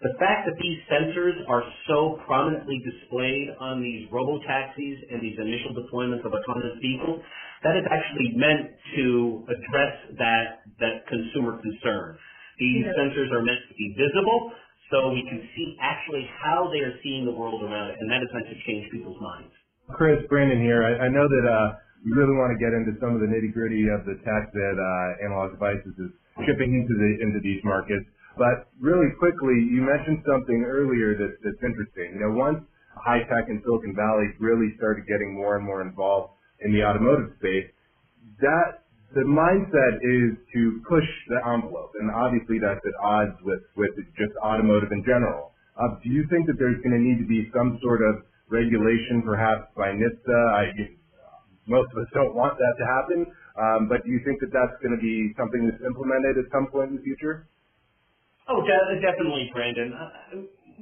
The 0.01 0.17
fact 0.17 0.49
that 0.49 0.57
these 0.57 0.81
sensors 0.89 1.37
are 1.45 1.61
so 1.85 2.17
prominently 2.25 2.81
displayed 2.89 3.53
on 3.61 3.85
these 3.85 4.09
robo-taxis 4.09 4.97
and 5.13 5.21
these 5.21 5.37
initial 5.37 5.77
deployments 5.77 6.25
of 6.25 6.33
autonomous 6.33 6.81
vehicles, 6.81 7.21
that 7.61 7.77
is 7.77 7.85
actually 7.93 8.33
meant 8.33 8.73
to 8.97 9.45
address 9.45 9.95
that, 10.17 10.65
that 10.81 11.05
consumer 11.05 11.61
concern. 11.61 12.17
These 12.57 12.87
Yeah. 12.89 12.97
sensors 12.97 13.29
are 13.31 13.45
meant 13.45 13.61
to 13.69 13.75
be 13.77 13.93
visible 13.93 14.53
so 14.89 15.13
we 15.13 15.23
can 15.29 15.47
see 15.55 15.77
actually 15.81 16.25
how 16.41 16.69
they 16.73 16.81
are 16.81 16.97
seeing 17.03 17.27
the 17.29 17.33
world 17.37 17.63
around 17.63 17.91
it, 17.91 17.97
and 18.01 18.11
that 18.11 18.23
is 18.23 18.33
meant 18.33 18.49
to 18.49 18.57
change 18.65 18.91
people's 18.91 19.21
minds. 19.21 19.53
Chris, 19.93 20.25
Brandon 20.29 20.61
here. 20.61 20.83
I, 20.83 21.07
I 21.07 21.09
know 21.09 21.29
that 21.29 21.45
uh, 21.45 21.77
we 22.05 22.13
really 22.13 22.37
want 22.41 22.57
to 22.57 22.59
get 22.59 22.73
into 22.73 22.97
some 23.01 23.15
of 23.15 23.21
the 23.21 23.29
nitty 23.29 23.53
gritty 23.53 23.89
of 23.93 24.05
the 24.09 24.17
tech 24.25 24.49
that 24.53 24.77
uh, 24.81 25.25
Analog 25.29 25.53
Devices 25.53 25.93
is 25.99 26.11
shipping 26.47 26.73
into 26.73 26.95
the 26.97 27.11
into 27.21 27.41
these 27.41 27.61
markets. 27.65 28.07
But 28.39 28.71
really 28.79 29.11
quickly, 29.19 29.59
you 29.71 29.83
mentioned 29.83 30.23
something 30.27 30.65
earlier 30.67 31.19
that, 31.19 31.33
that's 31.43 31.63
interesting. 31.63 32.19
You 32.19 32.21
know, 32.29 32.35
once 32.37 32.63
high 32.95 33.25
tech 33.27 33.49
in 33.49 33.63
Silicon 33.65 33.95
Valley 33.97 34.31
really 34.39 34.75
started 34.77 35.07
getting 35.07 35.35
more 35.35 35.57
and 35.57 35.65
more 35.65 35.83
involved 35.83 36.37
in 36.61 36.73
the 36.73 36.85
automotive 36.85 37.33
space, 37.41 37.69
that 38.41 38.85
the 39.15 39.27
mindset 39.27 39.95
is 40.07 40.39
to 40.55 40.81
push 40.87 41.07
the 41.29 41.43
envelope, 41.51 41.93
and 41.99 42.11
obviously 42.15 42.63
that's 42.63 42.81
at 42.85 42.97
odds 43.03 43.35
with 43.43 43.63
with 43.75 43.91
just 44.15 44.31
automotive 44.45 44.93
in 44.93 45.03
general. 45.03 45.51
Uh, 45.75 45.99
do 46.05 46.11
you 46.11 46.23
think 46.31 46.47
that 46.47 46.55
there's 46.59 46.79
going 46.85 46.95
to 46.95 47.03
need 47.03 47.19
to 47.19 47.27
be 47.27 47.51
some 47.51 47.79
sort 47.83 48.03
of 48.07 48.23
regulation, 48.53 49.23
perhaps 49.25 49.67
by 49.75 49.91
NHTSA? 49.91 50.41
I, 50.55 50.63
most 51.67 51.91
of 51.91 51.99
us 52.03 52.11
don't 52.15 52.35
want 52.35 52.55
that 52.59 52.75
to 52.79 52.85
happen, 52.87 53.19
um, 53.59 53.81
but 53.89 54.05
do 54.05 54.11
you 54.11 54.21
think 54.23 54.39
that 54.41 54.53
that's 54.55 54.77
going 54.83 54.95
to 54.95 55.03
be 55.03 55.35
something 55.39 55.67
that's 55.67 55.83
implemented 55.83 56.39
at 56.39 56.47
some 56.55 56.71
point 56.71 56.95
in 56.95 56.97
the 56.99 57.03
future? 57.03 57.51
Oh, 58.51 58.63
de- 58.67 59.01
definitely, 59.03 59.51
Brandon. 59.55 59.95
Uh, 59.95 60.11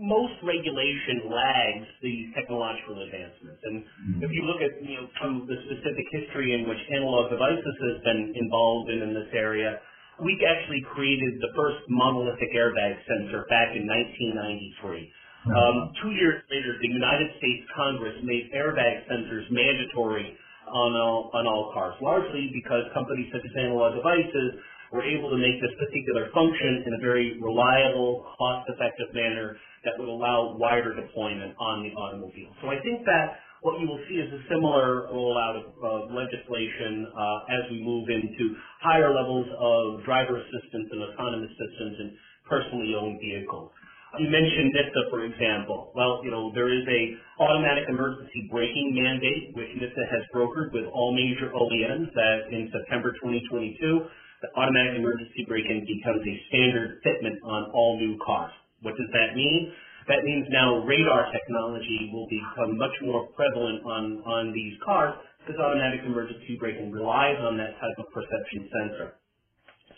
most 0.01 0.41
regulation 0.43 1.29
lags 1.29 1.89
these 2.03 2.33
technological 2.35 3.05
advancements. 3.05 3.61
And 3.69 3.85
if 4.25 4.33
you 4.33 4.49
look 4.49 4.65
at, 4.65 4.81
you 4.81 4.97
know, 4.97 5.09
from 5.21 5.45
the 5.45 5.59
specific 5.69 6.07
history 6.13 6.57
in 6.57 6.65
which 6.71 6.81
analog 6.97 7.29
devices 7.31 7.77
has 7.93 7.99
been 8.09 8.33
involved 8.33 8.91
in, 8.91 9.05
in 9.05 9.13
this 9.13 9.29
area, 9.37 9.77
we 10.25 10.41
actually 10.49 10.81
created 10.97 11.37
the 11.45 11.53
first 11.57 11.85
monolithic 11.91 12.49
airbag 12.57 12.97
sensor 13.05 13.45
back 13.53 13.77
in 13.77 13.85
1993. 13.85 15.13
Um, 15.53 15.77
two 16.01 16.13
years 16.17 16.41
later, 16.49 16.81
the 16.81 16.89
United 16.89 17.29
States 17.39 17.65
Congress 17.77 18.17
made 18.25 18.49
airbag 18.57 19.05
sensors 19.13 19.45
mandatory 19.53 20.39
on 20.69 20.93
all, 20.97 21.31
on 21.35 21.45
all 21.47 21.73
cars, 21.75 21.97
largely 22.01 22.49
because 22.55 22.89
companies 22.95 23.29
such 23.35 23.45
as 23.45 23.53
Analog 23.61 23.97
Devices 24.01 24.57
were 24.93 25.05
able 25.05 25.31
to 25.31 25.39
make 25.39 25.61
this 25.61 25.75
particular 25.77 26.31
function 26.33 26.85
in 26.87 26.93
a 26.97 27.01
very 27.01 27.37
reliable, 27.41 28.25
cost-effective 28.39 29.13
manner 29.13 29.57
that 29.85 29.95
would 29.99 30.09
allow 30.09 30.57
wider 30.57 30.95
deployment 30.95 31.55
on 31.61 31.85
the 31.85 31.93
automobile. 31.95 32.53
So 32.63 32.69
I 32.69 32.81
think 32.81 33.05
that 33.05 33.41
what 33.61 33.81
you 33.81 33.87
will 33.91 34.01
see 34.09 34.23
is 34.23 34.31
a 34.31 34.43
similar 34.49 35.11
rollout 35.11 35.59
of 35.59 36.15
legislation 36.15 37.11
uh, 37.11 37.55
as 37.59 37.63
we 37.71 37.83
move 37.83 38.07
into 38.09 38.55
higher 38.81 39.11
levels 39.11 39.47
of 39.59 40.05
driver 40.07 40.39
assistance 40.39 40.87
and 40.95 41.03
autonomous 41.11 41.51
systems 41.59 41.95
in 41.99 42.09
personally 42.47 42.95
owned 42.95 43.19
vehicles. 43.19 43.75
You 44.17 44.31
mentioned 44.33 44.73
NHTSA, 44.73 45.11
for 45.11 45.21
example. 45.29 45.93
Well, 45.93 46.25
you 46.25 46.31
know, 46.31 46.49
there 46.55 46.73
is 46.73 46.81
a 46.89 47.01
automatic 47.45 47.93
emergency 47.93 48.49
braking 48.51 48.97
mandate, 48.97 49.53
which 49.53 49.69
NHTSA 49.69 50.05
has 50.09 50.23
brokered 50.33 50.73
with 50.73 50.89
all 50.89 51.13
major 51.13 51.53
OEMs 51.53 52.09
that 52.15 52.49
in 52.49 52.73
September 52.73 53.13
2022, 53.21 54.09
the 54.43 54.49
automatic 54.55 54.99
emergency 54.99 55.43
braking 55.49 55.83
becomes 55.83 56.23
a 56.23 56.35
standard 56.49 57.03
fitment 57.03 57.43
on 57.43 57.71
all 57.75 57.99
new 57.99 58.19
cars. 58.25 58.53
What 58.83 58.95
does 58.95 59.11
that 59.13 59.35
mean? 59.35 59.73
That 60.07 60.25
means 60.25 60.47
now 60.49 60.87
radar 60.87 61.29
technology 61.35 62.09
will 62.13 62.27
become 62.31 62.79
much 62.79 62.95
more 63.03 63.29
prevalent 63.35 63.85
on, 63.85 64.05
on 64.25 64.53
these 64.55 64.79
cars 64.85 65.15
because 65.43 65.61
automatic 65.61 66.01
emergency 66.07 66.57
braking 66.59 66.93
relies 66.93 67.37
on 67.43 67.59
that 67.59 67.77
type 67.77 67.99
of 67.99 68.07
perception 68.15 68.71
sensor. 68.73 69.09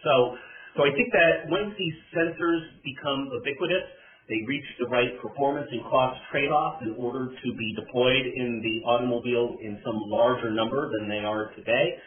So, 0.02 0.34
so 0.76 0.88
I 0.88 0.90
think 0.96 1.12
that 1.12 1.50
once 1.52 1.76
these 1.76 1.98
sensors 2.16 2.62
become 2.82 3.28
ubiquitous, 3.30 3.86
they 4.30 4.46
reach 4.46 4.64
the 4.78 4.86
right 4.86 5.10
performance 5.20 5.66
and 5.70 5.82
cost 5.90 6.18
trade-off 6.30 6.82
in 6.82 6.94
order 6.94 7.26
to 7.26 7.48
be 7.58 7.74
deployed 7.74 8.24
in 8.24 8.62
the 8.62 8.86
automobile 8.86 9.58
in 9.60 9.78
some 9.84 9.98
larger 10.06 10.50
number 10.54 10.90
than 10.94 11.08
they 11.10 11.26
are 11.26 11.50
today. 11.58 11.98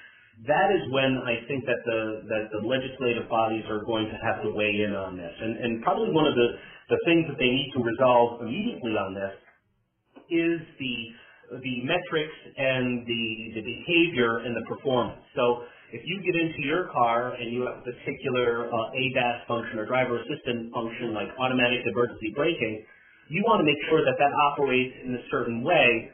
That 0.47 0.75
is 0.75 0.83
when 0.91 1.23
I 1.23 1.39
think 1.47 1.63
that 1.65 1.79
the 1.85 2.27
that 2.27 2.43
the 2.51 2.67
legislative 2.67 3.29
bodies 3.29 3.63
are 3.69 3.85
going 3.85 4.11
to 4.11 4.17
have 4.19 4.43
to 4.43 4.51
weigh 4.51 4.83
in 4.83 4.91
on 4.95 5.15
this. 5.15 5.31
And, 5.39 5.57
and 5.57 5.83
probably 5.83 6.11
one 6.11 6.27
of 6.27 6.35
the, 6.35 6.47
the 6.89 6.99
things 7.05 7.27
that 7.31 7.39
they 7.39 7.47
need 7.47 7.71
to 7.77 7.81
resolve 7.83 8.41
immediately 8.41 8.91
on 8.99 9.15
this 9.15 9.33
is 10.29 10.59
the 10.79 10.95
the 11.61 11.75
metrics 11.85 12.33
and 12.57 13.05
the, 13.05 13.23
the 13.59 13.61
behavior 13.61 14.41
and 14.41 14.55
the 14.57 14.65
performance. 14.65 15.21
So 15.35 15.67
if 15.93 16.01
you 16.01 16.17
get 16.25 16.33
into 16.33 16.65
your 16.65 16.89
car 16.89 17.37
and 17.37 17.53
you 17.53 17.69
have 17.69 17.77
a 17.77 17.85
particular 17.85 18.73
uh, 18.73 19.45
function 19.45 19.77
or 19.77 19.85
driver 19.85 20.17
assistant 20.17 20.73
function 20.73 21.13
like 21.13 21.29
automatic 21.37 21.85
emergency 21.85 22.33
braking, 22.33 22.81
you 23.29 23.43
want 23.45 23.61
to 23.61 23.67
make 23.67 23.77
sure 23.89 24.01
that 24.01 24.17
that 24.17 24.33
operates 24.51 24.95
in 25.05 25.13
a 25.13 25.23
certain 25.29 25.61
way, 25.61 26.09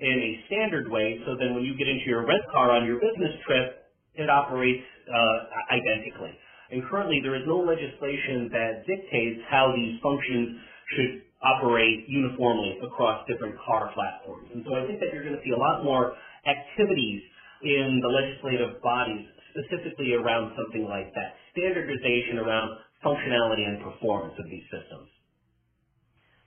in 0.00 0.16
a 0.18 0.32
standard 0.46 0.90
way, 0.90 1.18
so 1.26 1.34
then 1.38 1.54
when 1.54 1.64
you 1.64 1.74
get 1.76 1.88
into 1.88 2.06
your 2.06 2.26
rent 2.26 2.42
car 2.52 2.70
on 2.70 2.86
your 2.86 3.00
business 3.02 3.34
trip, 3.46 3.90
it 4.14 4.30
operates 4.30 4.84
uh, 5.10 5.38
identically. 5.74 6.34
And 6.70 6.84
currently 6.90 7.20
there 7.22 7.34
is 7.34 7.42
no 7.46 7.58
legislation 7.64 8.50
that 8.52 8.86
dictates 8.86 9.40
how 9.50 9.72
these 9.74 9.98
functions 10.02 10.60
should 10.94 11.12
operate 11.42 12.06
uniformly 12.08 12.78
across 12.82 13.26
different 13.26 13.54
car 13.64 13.90
platforms. 13.94 14.50
And 14.54 14.62
so 14.66 14.74
I 14.74 14.86
think 14.86 15.00
that 15.00 15.14
you're 15.14 15.24
going 15.24 15.38
to 15.38 15.44
see 15.44 15.54
a 15.54 15.58
lot 15.58 15.84
more 15.84 16.14
activities 16.46 17.22
in 17.62 17.98
the 18.02 18.10
legislative 18.10 18.82
bodies 18.82 19.26
specifically 19.54 20.14
around 20.14 20.54
something 20.54 20.86
like 20.86 21.10
that, 21.14 21.34
standardization 21.56 22.38
around 22.38 22.78
functionality 23.02 23.66
and 23.66 23.82
performance 23.82 24.34
of 24.38 24.46
these 24.46 24.66
systems. 24.70 25.08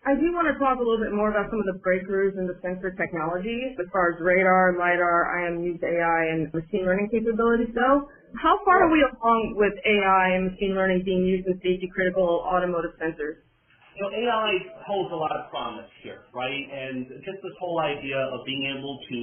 I 0.02 0.18
do 0.18 0.34
want 0.34 0.50
to 0.50 0.58
talk 0.58 0.82
a 0.82 0.86
little 0.86 0.98
bit 0.98 1.14
more 1.14 1.30
about 1.30 1.54
some 1.54 1.62
of 1.62 1.70
the 1.70 1.78
breakthroughs 1.78 2.34
in 2.34 2.50
the 2.50 2.58
sensor 2.66 2.90
technologies 2.98 3.78
as 3.78 3.86
far 3.94 4.10
as 4.10 4.18
radar, 4.18 4.74
LiDAR, 4.74 5.30
IMU's 5.30 5.78
AI, 5.78 6.22
and 6.34 6.50
machine 6.50 6.90
learning 6.90 7.14
capabilities 7.14 7.70
go. 7.78 8.10
How 8.42 8.58
far 8.66 8.90
are 8.90 8.90
we 8.90 9.06
along 9.06 9.54
with 9.62 9.78
AI 9.86 10.42
and 10.42 10.50
machine 10.50 10.74
learning 10.74 11.06
being 11.06 11.22
used 11.22 11.46
in 11.46 11.54
safety 11.62 11.86
critical 11.94 12.42
automotive 12.50 12.98
sensors? 12.98 13.46
You 13.94 14.02
know, 14.02 14.10
AI 14.10 14.82
holds 14.90 15.14
a 15.14 15.20
lot 15.22 15.38
of 15.38 15.54
promise 15.54 15.86
here, 16.02 16.26
right? 16.34 16.66
And 16.66 17.06
just 17.22 17.38
this 17.46 17.54
whole 17.62 17.78
idea 17.78 18.18
of 18.18 18.42
being 18.50 18.74
able 18.74 18.98
to 19.06 19.18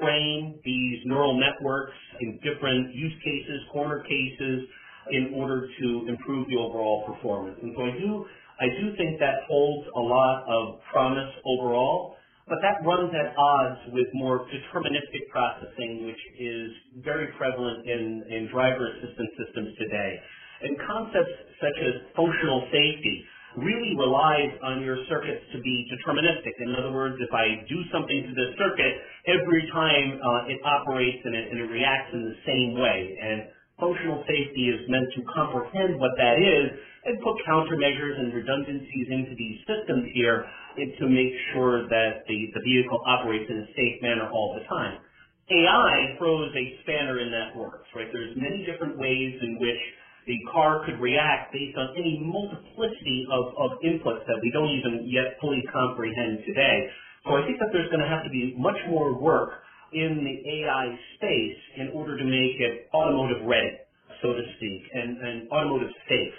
train 0.00 0.56
these 0.64 0.98
neural 1.04 1.36
networks 1.36 1.92
in 2.24 2.40
different 2.40 2.88
use 2.96 3.12
cases, 3.20 3.68
corner 3.68 4.00
cases, 4.00 4.64
in 5.12 5.36
order 5.36 5.68
to 5.68 6.08
improve 6.08 6.48
the 6.48 6.56
overall 6.56 7.04
performance. 7.04 7.58
And 7.62 7.76
so 7.76 7.84
I 7.84 7.92
do, 8.00 8.24
I 8.60 8.68
do 8.80 8.96
think 8.96 9.20
that 9.20 9.44
holds 9.48 9.86
a 9.96 10.00
lot 10.00 10.44
of 10.48 10.80
promise 10.92 11.28
overall, 11.44 12.16
but 12.48 12.56
that 12.62 12.80
runs 12.86 13.12
at 13.12 13.36
odds 13.36 13.80
with 13.92 14.06
more 14.14 14.46
deterministic 14.48 15.28
processing, 15.30 16.06
which 16.06 16.22
is 16.40 16.70
very 17.04 17.28
prevalent 17.36 17.84
in, 17.84 18.24
in 18.30 18.48
driver 18.48 18.86
assistance 18.96 19.32
systems 19.36 19.76
today. 19.76 20.12
And 20.62 20.72
concepts 20.88 21.36
such 21.60 21.78
as 21.84 21.94
functional 22.16 22.64
safety 22.72 23.26
really 23.60 23.92
relies 23.96 24.52
on 24.62 24.80
your 24.80 24.96
circuits 25.08 25.44
to 25.52 25.60
be 25.60 25.74
deterministic. 25.92 26.52
In 26.60 26.76
other 26.76 26.92
words, 26.92 27.16
if 27.20 27.32
I 27.32 27.60
do 27.68 27.78
something 27.92 28.20
to 28.24 28.32
the 28.32 28.48
circuit, 28.56 28.94
every 29.28 29.68
time 29.72 30.20
uh, 30.20 30.52
it 30.52 30.60
operates 30.64 31.20
and 31.24 31.34
it, 31.34 31.50
and 31.50 31.58
it 31.60 31.68
reacts 31.72 32.12
in 32.12 32.24
the 32.24 32.36
same 32.44 32.76
way. 32.76 33.16
And 33.20 33.48
functional 33.80 34.24
safety 34.28 34.72
is 34.72 34.80
meant 34.88 35.08
to 35.16 35.20
comprehend 35.32 36.00
what 36.00 36.12
that 36.16 36.36
is 36.40 36.72
and 37.06 37.22
put 37.22 37.34
countermeasures 37.48 38.18
and 38.20 38.34
redundancies 38.34 39.08
into 39.10 39.34
these 39.38 39.58
systems 39.66 40.10
here 40.14 40.46
to 40.98 41.06
make 41.08 41.32
sure 41.54 41.88
that 41.88 42.26
the, 42.28 42.38
the 42.54 42.62
vehicle 42.66 43.00
operates 43.06 43.48
in 43.50 43.58
a 43.58 43.68
safe 43.76 44.02
manner 44.02 44.28
all 44.30 44.58
the 44.58 44.64
time. 44.68 44.98
AI 45.50 46.16
throws 46.18 46.50
a 46.56 46.64
spanner 46.82 47.20
in 47.20 47.30
that 47.32 47.56
works, 47.56 47.86
right? 47.94 48.08
There's 48.12 48.36
many 48.36 48.66
different 48.66 48.98
ways 48.98 49.34
in 49.42 49.58
which 49.60 49.78
the 50.26 50.38
car 50.52 50.84
could 50.86 51.00
react 51.00 51.52
based 51.52 51.78
on 51.78 51.94
any 51.96 52.18
multiplicity 52.22 53.26
of, 53.30 53.54
of 53.58 53.70
inputs 53.84 54.26
that 54.26 54.38
we 54.42 54.50
don't 54.52 54.70
even 54.70 55.06
yet 55.10 55.38
fully 55.40 55.62
comprehend 55.72 56.40
today. 56.46 56.88
So 57.26 57.36
I 57.36 57.46
think 57.46 57.58
that 57.60 57.70
there's 57.72 57.90
going 57.90 58.02
to 58.02 58.08
have 58.10 58.24
to 58.24 58.30
be 58.30 58.54
much 58.58 58.78
more 58.90 59.14
work 59.18 59.62
in 59.92 60.24
the 60.24 60.36
AI 60.62 60.98
space 61.16 61.60
in 61.78 61.90
order 61.94 62.18
to 62.18 62.24
make 62.24 62.58
it 62.58 62.88
automotive 62.94 63.46
ready, 63.46 63.78
so 64.22 64.34
to 64.34 64.42
speak, 64.58 64.82
and, 64.94 65.18
and 65.18 65.50
automotive 65.52 65.90
safe. 66.08 66.34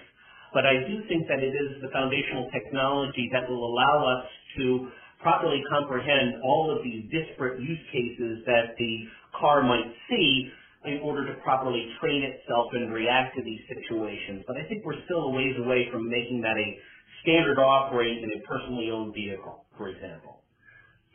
But 0.54 0.66
I 0.66 0.80
do 0.88 1.04
think 1.08 1.28
that 1.28 1.40
it 1.44 1.54
is 1.54 1.82
the 1.82 1.92
foundational 1.92 2.50
technology 2.52 3.30
that 3.34 3.50
will 3.50 3.68
allow 3.68 4.06
us 4.08 4.26
to 4.58 4.90
properly 5.22 5.62
comprehend 5.70 6.42
all 6.44 6.72
of 6.72 6.84
these 6.84 7.04
disparate 7.12 7.60
use 7.60 7.84
cases 7.92 8.46
that 8.46 8.78
the 8.78 8.94
car 9.40 9.64
might 9.64 9.92
see 10.10 10.52
in 10.86 11.00
order 11.04 11.26
to 11.28 11.34
properly 11.42 11.90
train 12.00 12.24
itself 12.24 12.72
and 12.74 12.94
react 12.94 13.36
to 13.36 13.44
these 13.44 13.60
situations. 13.68 14.44
But 14.48 14.58
I 14.58 14.64
think 14.70 14.86
we're 14.86 15.04
still 15.06 15.28
a 15.28 15.32
ways 15.32 15.56
away 15.60 15.90
from 15.92 16.10
making 16.10 16.42
that 16.42 16.56
a 16.56 16.68
standard 17.24 17.60
offering 17.60 18.24
in 18.24 18.30
a 18.32 18.40
personally 18.48 18.90
owned 18.92 19.14
vehicle, 19.14 19.66
for 19.78 19.90
example. 19.90 20.44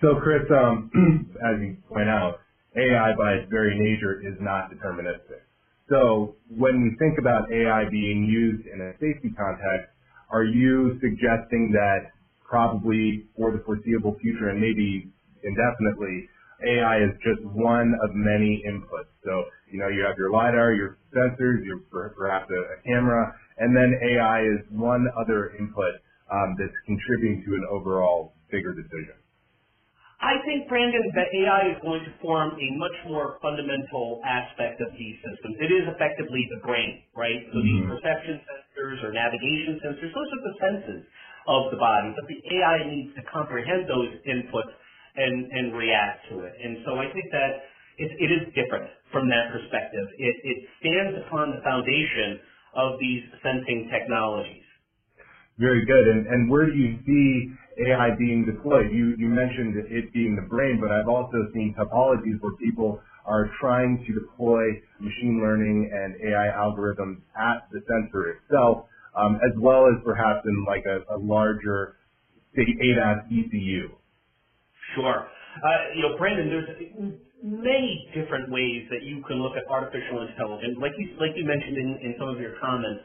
So, 0.01 0.19
Chris, 0.21 0.43
um, 0.51 0.91
as 1.41 1.63
you 1.63 1.77
point 1.89 2.09
out, 2.09 2.41
AI 2.77 3.15
by 3.17 3.33
its 3.41 3.49
very 3.51 3.79
nature 3.79 4.21
is 4.21 4.35
not 4.41 4.71
deterministic. 4.71 5.47
So, 5.93 6.37
when 6.49 6.81
we 6.83 6.97
think 6.97 7.19
about 7.21 7.53
AI 7.53 7.85
being 7.91 8.25
used 8.25 8.65
in 8.67 8.81
a 8.81 8.93
safety 8.97 9.29
context, 9.37 9.93
are 10.33 10.45
you 10.45 10.97
suggesting 11.05 11.69
that 11.77 12.17
probably 12.49 13.25
for 13.37 13.53
the 13.53 13.63
foreseeable 13.65 14.17
future 14.21 14.49
and 14.49 14.61
maybe 14.61 15.13
indefinitely, 15.45 16.29
AI 16.65 16.97
is 17.05 17.13
just 17.25 17.45
one 17.45 17.93
of 18.05 18.15
many 18.15 18.63
inputs. 18.69 19.13
So, 19.25 19.45
you 19.73 19.81
know, 19.81 19.89
you 19.89 20.05
have 20.07 20.17
your 20.17 20.31
LiDAR, 20.31 20.75
your 20.75 20.97
sensors, 21.17 21.65
your 21.65 21.81
perhaps 22.17 22.49
a, 22.49 22.61
a 22.73 22.77
camera, 22.87 23.35
and 23.59 23.77
then 23.77 23.93
AI 24.01 24.43
is 24.45 24.61
one 24.71 25.09
other 25.21 25.53
input 25.59 26.01
um, 26.33 26.57
that's 26.59 26.77
contributing 26.87 27.45
to 27.45 27.53
an 27.53 27.65
overall 27.71 28.33
bigger 28.51 28.73
decision. 28.73 29.22
I 30.23 30.39
think, 30.47 30.71
Brandon, 30.71 31.03
that 31.19 31.35
AI 31.35 31.75
is 31.75 31.79
going 31.83 32.07
to 32.07 32.13
form 32.23 32.55
a 32.55 32.69
much 32.79 32.95
more 33.11 33.43
fundamental 33.43 34.23
aspect 34.23 34.79
of 34.79 34.95
these 34.95 35.19
systems. 35.19 35.59
It 35.59 35.75
is 35.75 35.85
effectively 35.91 36.47
the 36.55 36.63
brain, 36.63 37.03
right? 37.19 37.43
So 37.51 37.59
mm-hmm. 37.59 37.67
these 37.67 37.85
perception 37.91 38.39
sensors 38.47 39.03
or 39.03 39.11
navigation 39.11 39.83
sensors, 39.83 40.15
those 40.15 40.31
are 40.31 40.43
the 40.47 40.55
senses 40.63 41.03
of 41.51 41.75
the 41.75 41.79
body. 41.83 42.15
But 42.15 42.31
the 42.31 42.39
AI 42.39 42.87
needs 42.87 43.11
to 43.19 43.23
comprehend 43.27 43.91
those 43.91 44.15
inputs 44.23 44.71
and, 45.19 45.51
and 45.51 45.75
react 45.75 46.31
to 46.31 46.47
it. 46.47 46.55
And 46.55 46.87
so 46.87 47.03
I 47.03 47.11
think 47.11 47.27
that 47.35 47.67
it, 47.99 48.11
it 48.23 48.31
is 48.31 48.43
different 48.55 48.87
from 49.11 49.27
that 49.27 49.51
perspective. 49.51 50.07
It, 50.23 50.35
it 50.47 50.59
stands 50.79 51.19
upon 51.27 51.51
the 51.51 51.61
foundation 51.67 52.39
of 52.79 52.95
these 53.03 53.27
sensing 53.43 53.91
technologies. 53.91 54.65
Very 55.59 55.85
good. 55.85 56.05
And, 56.09 56.27
and 56.31 56.41
where 56.49 56.71
do 56.71 56.79
you 56.79 56.97
see 57.05 57.53
AI 57.79 58.17
being 58.19 58.45
deployed? 58.45 58.93
You, 58.93 59.15
you 59.19 59.29
mentioned 59.29 59.77
it 59.91 60.13
being 60.13 60.37
the 60.37 60.49
brain, 60.49 60.79
but 60.81 60.91
I've 60.91 61.09
also 61.09 61.49
seen 61.55 61.75
topologies 61.79 62.41
where 62.41 62.57
people 62.57 63.01
are 63.27 63.51
trying 63.61 64.05
to 64.07 64.13
deploy 64.15 64.63
machine 65.01 65.41
learning 65.43 65.91
and 65.93 66.17
AI 66.23 66.49
algorithms 66.57 67.19
at 67.37 67.69
the 67.71 67.81
sensor 67.87 68.37
itself, 68.37 68.87
um, 69.17 69.37
as 69.37 69.53
well 69.61 69.87
as 69.87 70.03
perhaps 70.05 70.45
in 70.45 70.65
like 70.67 70.85
a, 70.87 71.15
a 71.15 71.19
larger, 71.19 71.97
ADAS 72.57 73.27
ECU. 73.31 73.91
Sure. 74.95 75.29
Uh, 75.65 75.69
you 75.95 76.03
know, 76.03 76.17
Brandon, 76.19 76.49
there's 76.49 77.15
many 77.43 78.09
different 78.15 78.51
ways 78.51 78.87
that 78.91 79.03
you 79.03 79.23
can 79.29 79.43
look 79.43 79.57
at 79.57 79.65
artificial 79.71 80.27
intelligence. 80.27 80.77
Like 80.81 80.93
you, 80.99 81.17
like 81.21 81.33
you 81.37 81.45
mentioned 81.45 81.77
in, 81.77 81.89
in 82.03 82.15
some 82.19 82.29
of 82.29 82.41
your 82.41 82.55
comments, 82.61 83.03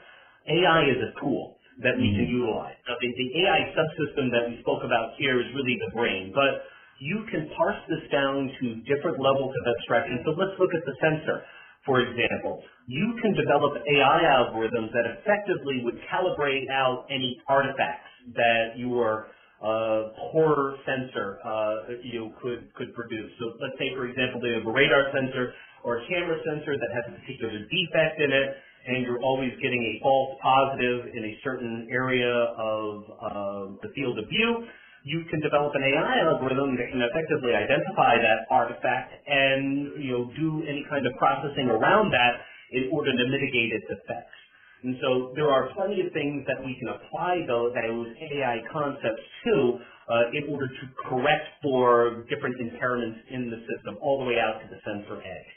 AI 0.47 0.84
is 0.89 0.97
a 0.97 1.19
tool 1.19 1.56
that 1.83 1.95
we 1.97 2.09
mm-hmm. 2.09 2.25
can 2.25 2.27
utilize. 2.29 2.77
Now, 2.89 2.97
the, 2.97 3.09
the 3.09 3.29
AI 3.45 3.73
subsystem 3.77 4.33
that 4.33 4.49
we 4.49 4.57
spoke 4.65 4.81
about 4.81 5.13
here 5.17 5.37
is 5.37 5.47
really 5.53 5.77
the 5.77 5.93
brain, 5.93 6.33
but 6.33 6.65
you 6.99 7.25
can 7.29 7.49
parse 7.53 7.77
this 7.85 8.01
down 8.09 8.49
to 8.61 8.65
different 8.89 9.21
levels 9.21 9.53
of 9.53 9.63
abstraction. 9.77 10.25
So 10.25 10.33
let's 10.33 10.57
look 10.57 10.73
at 10.73 10.81
the 10.85 10.95
sensor, 10.97 11.45
for 11.85 12.01
example. 12.01 12.65
You 12.89 13.13
can 13.21 13.37
develop 13.37 13.77
AI 13.77 14.19
algorithms 14.25 14.89
that 14.97 15.05
effectively 15.21 15.85
would 15.85 16.01
calibrate 16.09 16.65
out 16.73 17.05
any 17.13 17.37
artifacts 17.45 18.09
that 18.33 18.73
your 18.75 19.29
uh, 19.61 20.13
poor 20.31 20.77
sensor 20.85 21.41
uh, 21.41 21.97
you 22.01 22.21
know, 22.21 22.33
could 22.41 22.69
could 22.77 22.93
produce. 22.93 23.31
So 23.39 23.57
let's 23.57 23.77
say, 23.81 23.89
for 23.97 24.05
example, 24.05 24.41
they 24.41 24.53
have 24.53 24.65
a 24.65 24.73
radar 24.73 25.09
sensor 25.13 25.53
or 25.83 25.97
a 25.97 26.07
camera 26.09 26.37
sensor 26.45 26.77
that 26.77 26.91
has 26.93 27.03
a 27.09 27.13
particular 27.17 27.57
defect 27.65 28.21
in 28.21 28.29
it, 28.33 28.47
and 28.88 29.04
you're 29.04 29.21
always 29.21 29.52
getting 29.62 29.84
a 29.84 29.93
false 30.02 30.39
positive 30.41 31.12
in 31.12 31.23
a 31.28 31.34
certain 31.43 31.88
area 31.91 32.32
of 32.56 32.91
uh, 33.19 33.63
the 33.84 33.91
field 33.95 34.17
of 34.17 34.26
view. 34.32 34.63
You 35.04 35.23
can 35.30 35.39
develop 35.39 35.71
an 35.76 35.84
AI 35.84 36.23
algorithm 36.23 36.76
that 36.80 36.88
can 36.91 37.04
effectively 37.04 37.56
identify 37.56 38.19
that 38.19 38.47
artifact 38.52 39.12
and 39.28 40.04
you 40.04 40.12
know 40.12 40.23
do 40.36 40.63
any 40.67 40.84
kind 40.89 41.06
of 41.06 41.13
processing 41.19 41.67
around 41.67 42.12
that 42.12 42.43
in 42.71 42.89
order 42.91 43.12
to 43.12 43.23
mitigate 43.28 43.71
its 43.76 43.88
effects. 43.88 44.36
And 44.84 44.95
so 45.02 45.34
there 45.36 45.50
are 45.50 45.69
plenty 45.73 46.02
of 46.06 46.13
things 46.13 46.45
that 46.47 46.63
we 46.63 46.78
can 46.80 46.89
apply 46.89 47.43
those, 47.47 47.73
those 47.73 48.08
AI 48.32 48.62
concepts 48.71 49.26
to 49.45 49.80
uh, 50.08 50.38
in 50.38 50.54
order 50.54 50.67
to 50.67 50.84
correct 51.10 51.47
for 51.63 52.23
different 52.30 52.56
impairments 52.62 53.19
in 53.32 53.50
the 53.50 53.60
system 53.67 53.97
all 54.02 54.19
the 54.19 54.26
way 54.26 54.39
out 54.39 54.62
to 54.62 54.67
the 54.69 54.80
sensor 54.86 55.19
edge. 55.19 55.52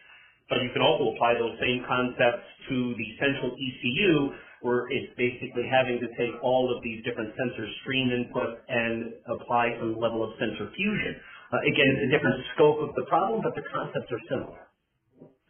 But 0.50 0.62
you 0.66 0.70
can 0.74 0.82
also 0.82 1.14
apply 1.16 1.38
those 1.38 1.56
same 1.62 1.86
concepts 1.88 2.44
to 2.70 2.76
the 2.98 3.08
central 3.22 3.54
ECU 3.56 4.34
where 4.66 4.90
it's 4.92 5.14
basically 5.16 5.64
having 5.70 6.02
to 6.02 6.08
take 6.20 6.34
all 6.44 6.68
of 6.74 6.82
these 6.84 7.00
different 7.06 7.32
sensor 7.38 7.66
stream 7.82 8.10
inputs 8.12 8.58
and 8.68 9.14
apply 9.30 9.72
some 9.80 9.96
level 9.96 10.26
of 10.26 10.36
sensor 10.42 10.68
fusion. 10.76 11.16
Uh, 11.54 11.62
again, 11.64 11.88
it's 11.96 12.04
a 12.08 12.12
different 12.12 12.38
scope 12.54 12.82
of 12.82 12.92
the 12.96 13.06
problem, 13.08 13.40
but 13.42 13.54
the 13.56 13.64
concepts 13.72 14.10
are 14.12 14.22
similar. 14.28 14.60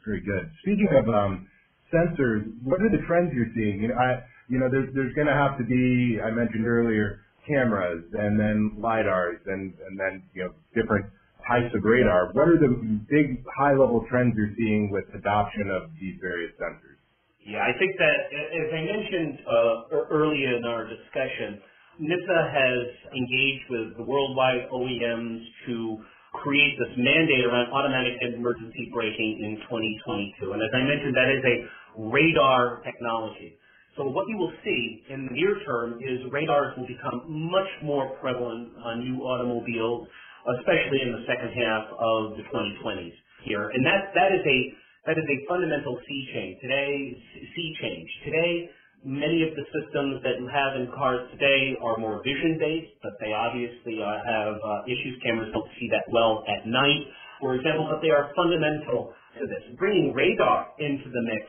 Very 0.06 0.22
good. 0.22 0.50
Speaking 0.62 0.88
of 0.94 1.08
um, 1.10 1.48
sensors, 1.92 2.46
what 2.64 2.80
are 2.82 2.90
the 2.90 3.02
trends 3.08 3.32
you're 3.34 3.50
seeing? 3.56 3.82
You 3.82 3.88
know, 3.90 3.98
I, 3.98 4.22
you 4.48 4.58
know, 4.60 4.68
there's 4.70 4.88
there's 4.94 5.14
going 5.14 5.28
to 5.28 5.34
have 5.36 5.58
to 5.58 5.64
be, 5.64 6.20
I 6.22 6.30
mentioned 6.30 6.66
earlier, 6.66 7.20
cameras 7.48 8.04
and 8.14 8.38
then 8.40 8.76
lidars 8.80 9.40
and 9.46 9.74
and 9.86 9.98
then 9.98 10.22
you 10.34 10.44
know 10.44 10.52
different 10.74 11.06
types 11.48 11.72
of 11.74 11.84
radar. 11.84 12.32
What 12.32 12.48
are 12.48 12.58
the 12.58 12.72
big 13.08 13.44
high 13.56 13.72
level 13.72 14.04
trends 14.08 14.34
you're 14.36 14.54
seeing 14.56 14.90
with 14.90 15.04
adoption 15.14 15.70
of 15.70 15.90
these 16.00 16.16
various 16.20 16.52
sensors? 16.60 17.00
Yeah, 17.46 17.64
I 17.64 17.72
think 17.78 17.96
that 17.96 18.18
as 18.30 18.68
I 18.68 18.80
mentioned 18.84 19.34
uh, 19.48 20.12
earlier 20.12 20.56
in 20.56 20.64
our 20.64 20.84
discussion, 20.84 21.60
NHTSA 22.00 22.40
has 22.52 22.80
engaged 23.12 23.64
with 23.68 23.86
the 23.96 24.04
worldwide 24.04 24.68
OEMs 24.72 25.40
to 25.66 26.04
create 26.32 26.78
this 26.78 26.94
mandate 26.96 27.44
around 27.44 27.72
automatic 27.72 28.16
emergency 28.22 28.88
braking 28.92 29.40
in 29.42 29.56
2022. 29.66 30.52
And 30.52 30.62
as 30.62 30.70
I 30.72 30.82
mentioned, 30.84 31.14
that 31.16 31.30
is 31.32 31.42
a 31.44 31.56
radar 32.12 32.80
technology. 32.86 33.58
So 33.96 34.06
what 34.06 34.28
you 34.28 34.38
will 34.38 34.52
see 34.64 35.02
in 35.10 35.26
the 35.26 35.32
near 35.34 35.58
term 35.66 35.98
is 35.98 36.24
radars 36.30 36.76
will 36.78 36.86
become 36.86 37.26
much 37.26 37.68
more 37.82 38.16
prevalent 38.20 38.70
on 38.84 39.00
new 39.00 39.20
automobiles, 39.26 40.06
especially 40.58 41.00
in 41.04 41.10
the 41.12 41.22
second 41.28 41.52
half 41.52 41.84
of 41.92 42.36
the 42.36 42.44
2020s 42.48 43.16
here. 43.44 43.68
And 43.70 43.84
that, 43.84 44.12
that 44.14 44.30
is 44.32 44.44
a, 44.44 44.58
that 45.06 45.16
is 45.16 45.24
a 45.24 45.38
fundamental 45.48 45.98
sea 46.06 46.22
change. 46.32 46.60
Today, 46.60 47.16
sea 47.56 47.70
change. 47.80 48.08
Today, 48.24 48.70
Many 49.00 49.48
of 49.48 49.56
the 49.56 49.64
systems 49.72 50.20
that 50.28 50.36
you 50.36 50.44
have 50.52 50.76
in 50.76 50.92
cars 50.92 51.24
today 51.32 51.72
are 51.80 51.96
more 51.96 52.20
vision-based, 52.20 53.00
but 53.00 53.16
they 53.16 53.32
obviously 53.32 53.96
uh, 53.96 54.04
have 54.28 54.60
uh, 54.60 54.84
issues. 54.84 55.16
Cameras 55.24 55.48
don't 55.56 55.72
see 55.80 55.88
that 55.88 56.04
well 56.12 56.44
at 56.44 56.68
night. 56.68 57.08
for 57.40 57.56
example, 57.56 57.88
but 57.88 58.04
they 58.04 58.12
are 58.12 58.28
fundamental 58.36 59.16
to 59.40 59.48
this. 59.48 59.64
Bringing 59.80 60.12
radar 60.12 60.68
into 60.76 61.08
the 61.08 61.22
mix 61.32 61.48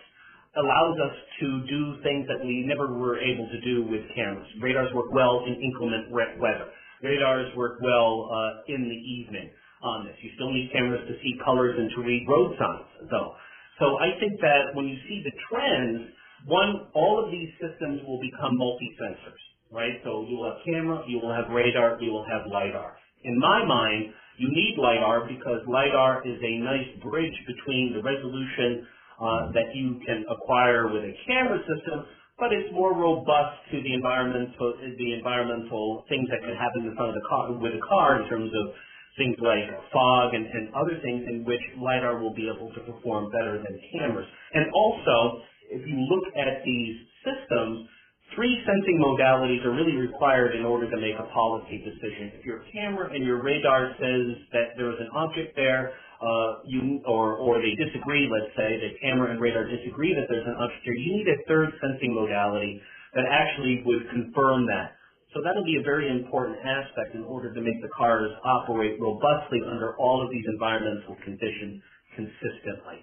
allows 0.56 0.96
us 1.04 1.16
to 1.44 1.48
do 1.68 2.00
things 2.08 2.24
that 2.32 2.40
we 2.40 2.64
never 2.64 2.88
were 2.88 3.20
able 3.20 3.44
to 3.52 3.60
do 3.68 3.84
with 3.84 4.08
cameras. 4.16 4.48
Radars 4.64 4.88
work 4.96 5.12
well 5.12 5.44
in 5.44 5.60
inclement 5.60 6.08
weather. 6.08 6.72
Radars 7.04 7.50
work 7.58 7.82
well 7.82 8.30
uh, 8.32 8.74
in 8.74 8.86
the 8.86 9.02
evening 9.22 9.50
on 9.84 10.06
this. 10.06 10.16
You 10.22 10.30
still 10.36 10.54
need 10.54 10.70
cameras 10.72 11.02
to 11.10 11.16
see 11.22 11.34
colors 11.44 11.76
and 11.78 11.90
to 11.98 12.02
read 12.02 12.26
road 12.30 12.56
signs, 12.58 13.10
though. 13.10 13.34
So 13.80 13.98
I 13.98 14.14
think 14.22 14.40
that 14.42 14.78
when 14.78 14.86
you 14.86 14.98
see 15.10 15.26
the 15.26 15.34
trends, 15.50 16.14
one, 16.46 16.88
all 16.94 17.18
of 17.24 17.32
these 17.32 17.50
systems 17.58 18.02
will 18.06 18.22
become 18.22 18.58
multi-sensors, 18.58 19.42
right? 19.74 19.98
So 20.04 20.26
you 20.30 20.38
will 20.38 20.54
have 20.54 20.62
camera, 20.66 21.02
you 21.08 21.18
will 21.18 21.34
have 21.34 21.50
radar, 21.50 21.98
you 22.02 22.12
will 22.12 22.26
have 22.26 22.46
LiDAR. 22.46 22.98
In 23.24 23.38
my 23.38 23.66
mind, 23.66 24.14
you 24.38 24.50
need 24.50 24.78
LiDAR 24.78 25.30
because 25.30 25.62
LiDAR 25.68 26.26
is 26.26 26.38
a 26.42 26.54
nice 26.62 26.90
bridge 27.02 27.38
between 27.46 27.94
the 27.94 28.02
resolution 28.02 28.86
uh, 29.22 29.52
that 29.54 29.70
you 29.74 30.02
can 30.06 30.26
acquire 30.30 30.90
with 30.90 31.04
a 31.04 31.14
camera 31.28 31.60
system, 31.62 32.06
but 32.42 32.50
it's 32.50 32.74
more 32.74 32.98
robust 32.98 33.62
to 33.70 33.78
the 33.86 33.94
environmental 33.94 34.74
the 34.98 35.14
environmental 35.14 36.04
things 36.10 36.26
that 36.34 36.42
can 36.42 36.58
happen 36.58 36.90
in 36.90 36.98
front 36.98 37.14
of 37.14 37.16
the 37.16 37.26
car 37.30 37.54
with 37.54 37.78
a 37.78 37.84
car 37.86 38.18
in 38.18 38.26
terms 38.28 38.50
of 38.50 38.74
things 39.16 39.38
like 39.46 39.70
fog 39.94 40.34
and, 40.34 40.50
and 40.50 40.74
other 40.74 40.98
things 41.06 41.22
in 41.30 41.46
which 41.46 41.62
LiDAR 41.78 42.18
will 42.18 42.34
be 42.34 42.50
able 42.50 42.74
to 42.74 42.82
perform 42.82 43.30
better 43.30 43.62
than 43.62 43.78
cameras. 43.94 44.26
And 44.58 44.66
also, 44.74 45.46
if 45.70 45.86
you 45.86 45.98
look 46.10 46.26
at 46.34 46.66
these 46.66 46.96
systems, 47.22 47.86
three 48.34 48.58
sensing 48.66 48.98
modalities 48.98 49.62
are 49.68 49.76
really 49.76 50.00
required 50.00 50.56
in 50.56 50.66
order 50.66 50.90
to 50.90 50.98
make 50.98 51.20
a 51.20 51.28
policy 51.36 51.84
decision. 51.84 52.32
If 52.40 52.46
your 52.46 52.64
camera 52.74 53.14
and 53.14 53.24
your 53.24 53.44
radar 53.44 53.94
says 54.00 54.42
that 54.56 54.74
there 54.78 54.90
is 54.90 54.98
an 55.00 55.12
object 55.14 55.56
there, 55.56 55.94
uh, 56.22 56.62
you 56.70 57.02
or 57.10 57.36
or 57.42 57.58
they 57.58 57.74
disagree, 57.74 58.30
let's 58.30 58.54
say 58.54 58.78
the 58.78 58.94
camera 59.02 59.32
and 59.34 59.42
radar 59.42 59.66
disagree 59.66 60.14
that 60.14 60.30
there's 60.30 60.46
an 60.46 60.56
there, 60.86 60.94
you 60.94 61.18
need 61.18 61.28
a 61.28 61.42
third 61.50 61.74
sensing 61.82 62.14
modality 62.14 62.82
that 63.14 63.26
actually 63.26 63.82
would 63.86 64.08
confirm 64.10 64.66
that. 64.68 64.96
So 65.34 65.42
that'll 65.42 65.66
be 65.66 65.80
a 65.80 65.84
very 65.84 66.12
important 66.12 66.60
aspect 66.62 67.16
in 67.16 67.24
order 67.24 67.54
to 67.54 67.62
make 67.62 67.82
the 67.82 67.90
cars 67.98 68.30
operate 68.44 69.00
robustly 69.00 69.64
under 69.66 69.96
all 69.98 70.24
of 70.24 70.30
these 70.30 70.44
environmental 70.52 71.16
conditions 71.24 71.82
consistently. 72.16 73.02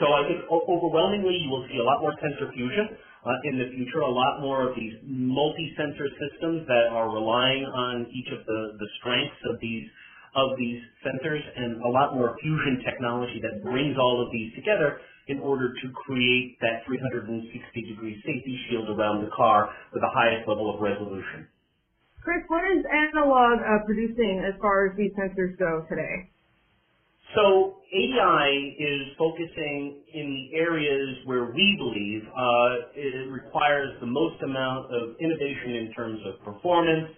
So 0.00 0.08
I 0.12 0.24
think 0.28 0.44
overwhelmingly 0.48 1.36
you 1.36 1.50
will 1.50 1.66
see 1.68 1.78
a 1.80 1.84
lot 1.84 2.00
more 2.00 2.14
sensor 2.20 2.52
fusion 2.52 2.96
uh, 3.24 3.48
in 3.48 3.58
the 3.58 3.68
future, 3.76 4.00
a 4.00 4.10
lot 4.10 4.40
more 4.40 4.68
of 4.68 4.76
these 4.76 4.92
multi-sensor 5.04 6.08
systems 6.16 6.66
that 6.66 6.92
are 6.92 7.12
relying 7.12 7.64
on 7.64 8.06
each 8.12 8.28
of 8.32 8.44
the, 8.44 8.60
the 8.78 8.88
strengths 9.00 9.40
of 9.52 9.60
these 9.60 9.84
of 10.34 10.56
these 10.58 10.80
sensors 11.04 11.42
and 11.56 11.82
a 11.82 11.88
lot 11.88 12.14
more 12.14 12.36
fusion 12.40 12.82
technology 12.84 13.40
that 13.42 13.62
brings 13.62 13.96
all 13.98 14.24
of 14.24 14.32
these 14.32 14.54
together 14.54 14.98
in 15.28 15.38
order 15.38 15.72
to 15.82 15.86
create 16.06 16.58
that 16.60 16.82
360 16.86 17.46
degree 17.88 18.16
safety 18.24 18.58
shield 18.68 18.88
around 18.90 19.24
the 19.24 19.30
car 19.36 19.70
with 19.92 20.00
the 20.00 20.12
highest 20.12 20.48
level 20.48 20.72
of 20.72 20.80
resolution. 20.80 21.46
Chris, 22.22 22.42
what 22.48 22.62
is 22.64 22.84
analog 22.86 23.58
uh, 23.60 23.84
producing 23.84 24.42
as 24.46 24.54
far 24.60 24.86
as 24.86 24.96
these 24.96 25.10
sensors 25.18 25.58
go 25.58 25.84
today? 25.88 26.30
So 27.34 27.80
ADI 27.88 28.76
is 28.78 29.16
focusing 29.16 30.04
in 30.12 30.26
the 30.30 30.58
areas 30.58 31.16
where 31.24 31.46
we 31.46 31.76
believe 31.78 32.22
uh, 32.28 32.92
it 32.94 33.30
requires 33.30 33.88
the 34.00 34.06
most 34.06 34.42
amount 34.42 34.92
of 34.92 35.16
innovation 35.18 35.76
in 35.76 35.92
terms 35.96 36.20
of 36.26 36.44
performance 36.44 37.08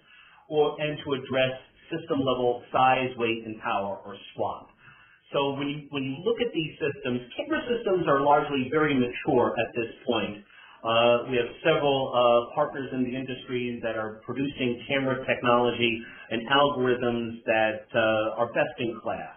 or 0.47 0.79
and 0.79 0.97
to 1.03 1.13
address 1.13 1.55
system 1.91 2.19
level 2.19 2.63
size, 2.71 3.11
weight, 3.17 3.43
and 3.45 3.59
power 3.61 3.99
or 4.05 4.15
SWaP. 4.35 4.67
So 5.33 5.53
when 5.57 5.67
you, 5.69 5.79
when 5.89 6.03
you 6.03 6.15
look 6.23 6.37
at 6.41 6.53
these 6.53 6.73
systems, 6.79 7.21
camera 7.35 7.61
systems 7.67 8.07
are 8.07 8.21
largely 8.21 8.69
very 8.71 8.93
mature 8.93 9.55
at 9.57 9.69
this 9.75 9.91
point. 10.05 10.43
Uh, 10.85 11.25
we 11.31 11.37
have 11.37 11.49
several 11.65 12.13
uh, 12.13 12.55
partners 12.55 12.89
in 12.93 13.03
the 13.03 13.15
industry 13.15 13.79
that 13.83 13.97
are 13.97 14.21
producing 14.25 14.85
camera 14.87 15.25
technology 15.25 16.01
and 16.31 16.47
algorithms 16.47 17.41
that 17.45 17.89
uh, 17.95 18.39
are 18.39 18.53
best 18.53 18.77
in 18.79 18.99
class. 19.01 19.35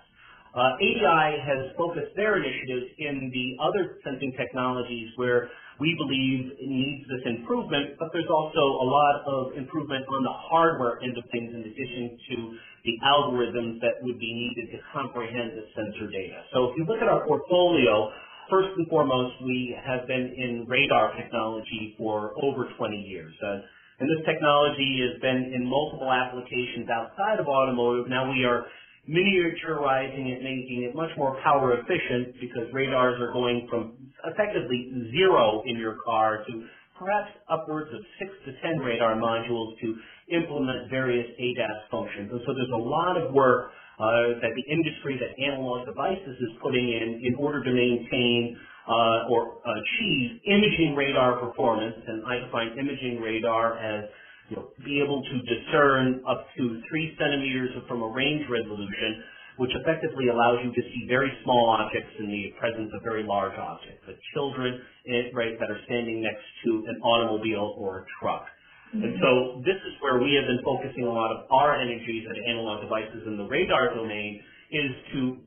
Uh, 0.54 0.76
ADI 0.80 1.28
has 1.40 1.72
focused 1.76 2.12
their 2.16 2.36
initiatives 2.36 2.92
in 2.98 3.30
the 3.32 3.62
other 3.62 3.98
sensing 4.04 4.32
technologies 4.36 5.08
where 5.16 5.48
we 5.78 5.94
believe 5.94 6.58
needs 6.58 7.06
this 7.06 7.22
improvement, 7.26 7.94
but 7.98 8.10
there's 8.12 8.30
also 8.30 8.62
a 8.82 8.86
lot 8.86 9.22
of 9.26 9.56
improvement 9.56 10.02
on 10.10 10.20
the 10.26 10.36
hardware 10.50 10.98
end 11.02 11.14
of 11.16 11.24
things 11.30 11.54
in 11.54 11.62
addition 11.62 12.18
to 12.30 12.36
the 12.82 12.94
algorithms 13.06 13.78
that 13.80 14.02
would 14.02 14.18
be 14.18 14.32
needed 14.34 14.74
to 14.74 14.78
comprehend 14.92 15.54
the 15.54 15.64
sensor 15.78 16.10
data. 16.10 16.42
So 16.52 16.70
if 16.70 16.78
you 16.78 16.84
look 16.84 16.98
at 16.98 17.06
our 17.06 17.22
portfolio, 17.26 18.10
first 18.50 18.74
and 18.76 18.88
foremost, 18.88 19.38
we 19.44 19.76
have 19.78 20.06
been 20.06 20.34
in 20.34 20.66
radar 20.66 21.14
technology 21.14 21.94
for 21.96 22.34
over 22.42 22.66
20 22.76 22.96
years. 22.96 23.34
Uh, 23.38 23.62
and 24.00 24.06
this 24.06 24.22
technology 24.26 25.02
has 25.06 25.20
been 25.20 25.50
in 25.54 25.66
multiple 25.66 26.10
applications 26.10 26.86
outside 26.90 27.38
of 27.38 27.46
automotive. 27.46 28.08
Now 28.08 28.30
we 28.30 28.44
are 28.44 28.66
miniaturizing 29.08 30.28
it, 30.30 30.42
making 30.42 30.86
it 30.88 30.94
much 30.94 31.10
more 31.16 31.40
power 31.42 31.74
efficient 31.80 32.34
because 32.40 32.70
radars 32.72 33.18
are 33.20 33.32
going 33.32 33.66
from 33.68 33.97
effectively 34.26 35.10
zero 35.12 35.62
in 35.66 35.76
your 35.76 35.96
car 36.04 36.44
to 36.46 36.66
perhaps 36.98 37.30
upwards 37.48 37.90
of 37.94 38.00
six 38.18 38.30
to 38.44 38.52
ten 38.60 38.78
radar 38.78 39.14
modules 39.14 39.78
to 39.80 39.94
implement 40.34 40.90
various 40.90 41.26
ADAS 41.38 41.90
functions. 41.90 42.30
And 42.32 42.40
so 42.46 42.52
there's 42.54 42.74
a 42.74 42.82
lot 42.82 43.16
of 43.16 43.32
work 43.32 43.70
uh, 43.98 44.38
that 44.42 44.52
the 44.54 44.66
industry, 44.70 45.18
that 45.18 45.34
analog 45.42 45.86
devices 45.86 46.36
is 46.38 46.52
putting 46.62 46.86
in 46.86 47.22
in 47.24 47.34
order 47.34 47.62
to 47.62 47.72
maintain 47.72 48.56
uh, 48.88 49.30
or 49.30 49.58
achieve 49.62 50.40
imaging 50.46 50.94
radar 50.96 51.38
performance. 51.38 51.96
And 52.06 52.24
I 52.26 52.38
define 52.38 52.78
imaging 52.78 53.20
radar 53.20 53.78
as 53.78 54.04
you 54.50 54.56
know, 54.56 54.68
be 54.84 55.02
able 55.02 55.22
to 55.22 55.34
discern 55.44 56.22
up 56.28 56.46
to 56.56 56.80
three 56.88 57.14
centimeters 57.18 57.70
from 57.86 58.02
a 58.02 58.08
range 58.08 58.44
resolution, 58.48 59.22
which 59.58 59.74
effectively 59.74 60.30
allows 60.30 60.62
you 60.62 60.70
to 60.70 60.82
see 60.94 61.06
very 61.06 61.30
small 61.44 61.74
objects 61.74 62.14
in 62.18 62.26
the 62.30 62.54
presence 62.58 62.90
of 62.94 63.02
very 63.02 63.22
large 63.22 63.58
objects, 63.58 64.02
like 64.06 64.18
children 64.34 64.80
eh, 65.06 65.34
right, 65.34 65.58
that 65.58 65.70
are 65.70 65.82
standing 65.86 66.22
next 66.22 66.46
to 66.64 66.86
an 66.86 66.96
automobile 67.02 67.74
or 67.78 68.02
a 68.02 68.04
truck. 68.18 68.46
Mm-hmm. 68.94 69.04
And 69.04 69.12
so 69.20 69.30
this 69.66 69.76
is 69.76 69.94
where 70.00 70.22
we 70.22 70.32
have 70.38 70.46
been 70.46 70.62
focusing 70.64 71.04
a 71.04 71.12
lot 71.12 71.34
of 71.34 71.50
our 71.50 71.76
energies 71.76 72.24
at 72.24 72.36
analog 72.48 72.82
devices 72.82 73.26
in 73.26 73.36
the 73.36 73.46
radar 73.46 73.94
domain 73.94 74.40
is 74.70 74.92
to 75.12 75.42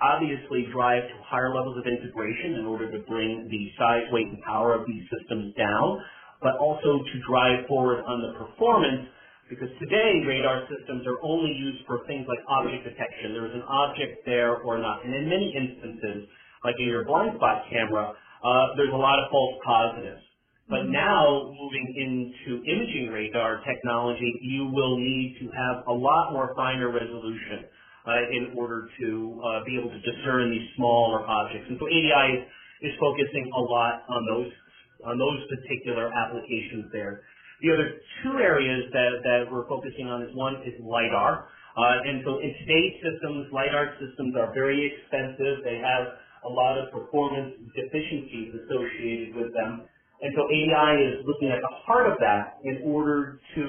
obviously 0.00 0.66
drive 0.72 1.04
to 1.04 1.16
higher 1.22 1.54
levels 1.54 1.76
of 1.76 1.84
integration 1.84 2.56
in 2.58 2.64
order 2.64 2.90
to 2.90 3.04
bring 3.04 3.46
the 3.52 3.62
size, 3.76 4.08
weight, 4.10 4.26
and 4.26 4.40
power 4.42 4.72
of 4.74 4.88
these 4.88 5.04
systems 5.12 5.54
down 5.54 6.00
but 6.42 6.56
also 6.56 7.04
to 7.04 7.14
drive 7.28 7.68
forward 7.68 8.02
on 8.04 8.20
the 8.24 8.32
performance 8.40 9.08
because 9.50 9.68
today 9.82 10.22
radar 10.22 10.62
systems 10.70 11.02
are 11.10 11.18
only 11.26 11.50
used 11.50 11.82
for 11.84 12.06
things 12.06 12.24
like 12.30 12.38
object 12.46 12.86
detection. 12.86 13.34
There 13.34 13.50
is 13.50 13.54
an 13.58 13.66
object 13.66 14.22
there 14.24 14.62
or 14.62 14.78
not. 14.78 15.04
And 15.04 15.10
in 15.12 15.26
many 15.26 15.50
instances, 15.50 16.30
like 16.62 16.78
in 16.78 16.86
your 16.86 17.04
blind 17.04 17.34
spot 17.34 17.66
camera, 17.66 18.14
uh, 18.14 18.66
there's 18.78 18.94
a 18.94 19.02
lot 19.02 19.18
of 19.18 19.26
false 19.34 19.58
positives. 19.66 20.22
But 20.70 20.86
mm-hmm. 20.86 20.94
now, 20.94 21.50
moving 21.50 21.86
into 21.98 22.62
imaging 22.62 23.10
radar 23.10 23.60
technology, 23.66 24.30
you 24.40 24.70
will 24.70 24.96
need 24.96 25.36
to 25.42 25.50
have 25.50 25.82
a 25.90 25.92
lot 25.92 26.32
more 26.32 26.54
finer 26.54 26.94
resolution 26.94 27.66
uh, 28.06 28.22
in 28.30 28.54
order 28.56 28.86
to 29.02 29.42
uh, 29.42 29.66
be 29.66 29.76
able 29.76 29.90
to 29.90 30.00
discern 30.00 30.54
these 30.54 30.68
smaller 30.78 31.26
objects. 31.26 31.66
And 31.68 31.76
so 31.76 31.90
ADI 31.90 32.46
is 32.86 32.94
focusing 33.02 33.50
a 33.50 33.60
lot 33.60 34.06
on 34.08 34.22
those 34.30 34.52
on 35.00 35.16
those 35.16 35.40
particular 35.48 36.12
applications 36.12 36.92
there. 36.92 37.24
The 37.62 37.70
other 37.72 38.00
two 38.22 38.40
areas 38.40 38.88
that, 38.92 39.12
that 39.24 39.40
we're 39.52 39.68
focusing 39.68 40.08
on 40.08 40.22
is 40.22 40.32
one 40.34 40.56
is 40.64 40.74
LiDAR. 40.80 41.48
Uh, 41.76 42.08
and 42.08 42.24
so 42.24 42.40
in 42.40 42.50
today's 42.64 42.96
systems, 43.04 43.52
LiDAR 43.52 43.96
systems 44.00 44.34
are 44.36 44.52
very 44.52 44.80
expensive. 44.80 45.62
They 45.64 45.78
have 45.78 46.18
a 46.44 46.50
lot 46.50 46.80
of 46.80 46.90
performance 46.90 47.54
deficiencies 47.76 48.56
associated 48.64 49.36
with 49.36 49.52
them. 49.52 49.84
And 50.20 50.32
so 50.36 50.44
ADI 50.48 50.92
is 51.04 51.24
looking 51.24 51.48
at 51.48 51.60
the 51.60 51.74
heart 51.84 52.10
of 52.10 52.16
that 52.20 52.60
in 52.64 52.84
order 52.84 53.40
to 53.56 53.62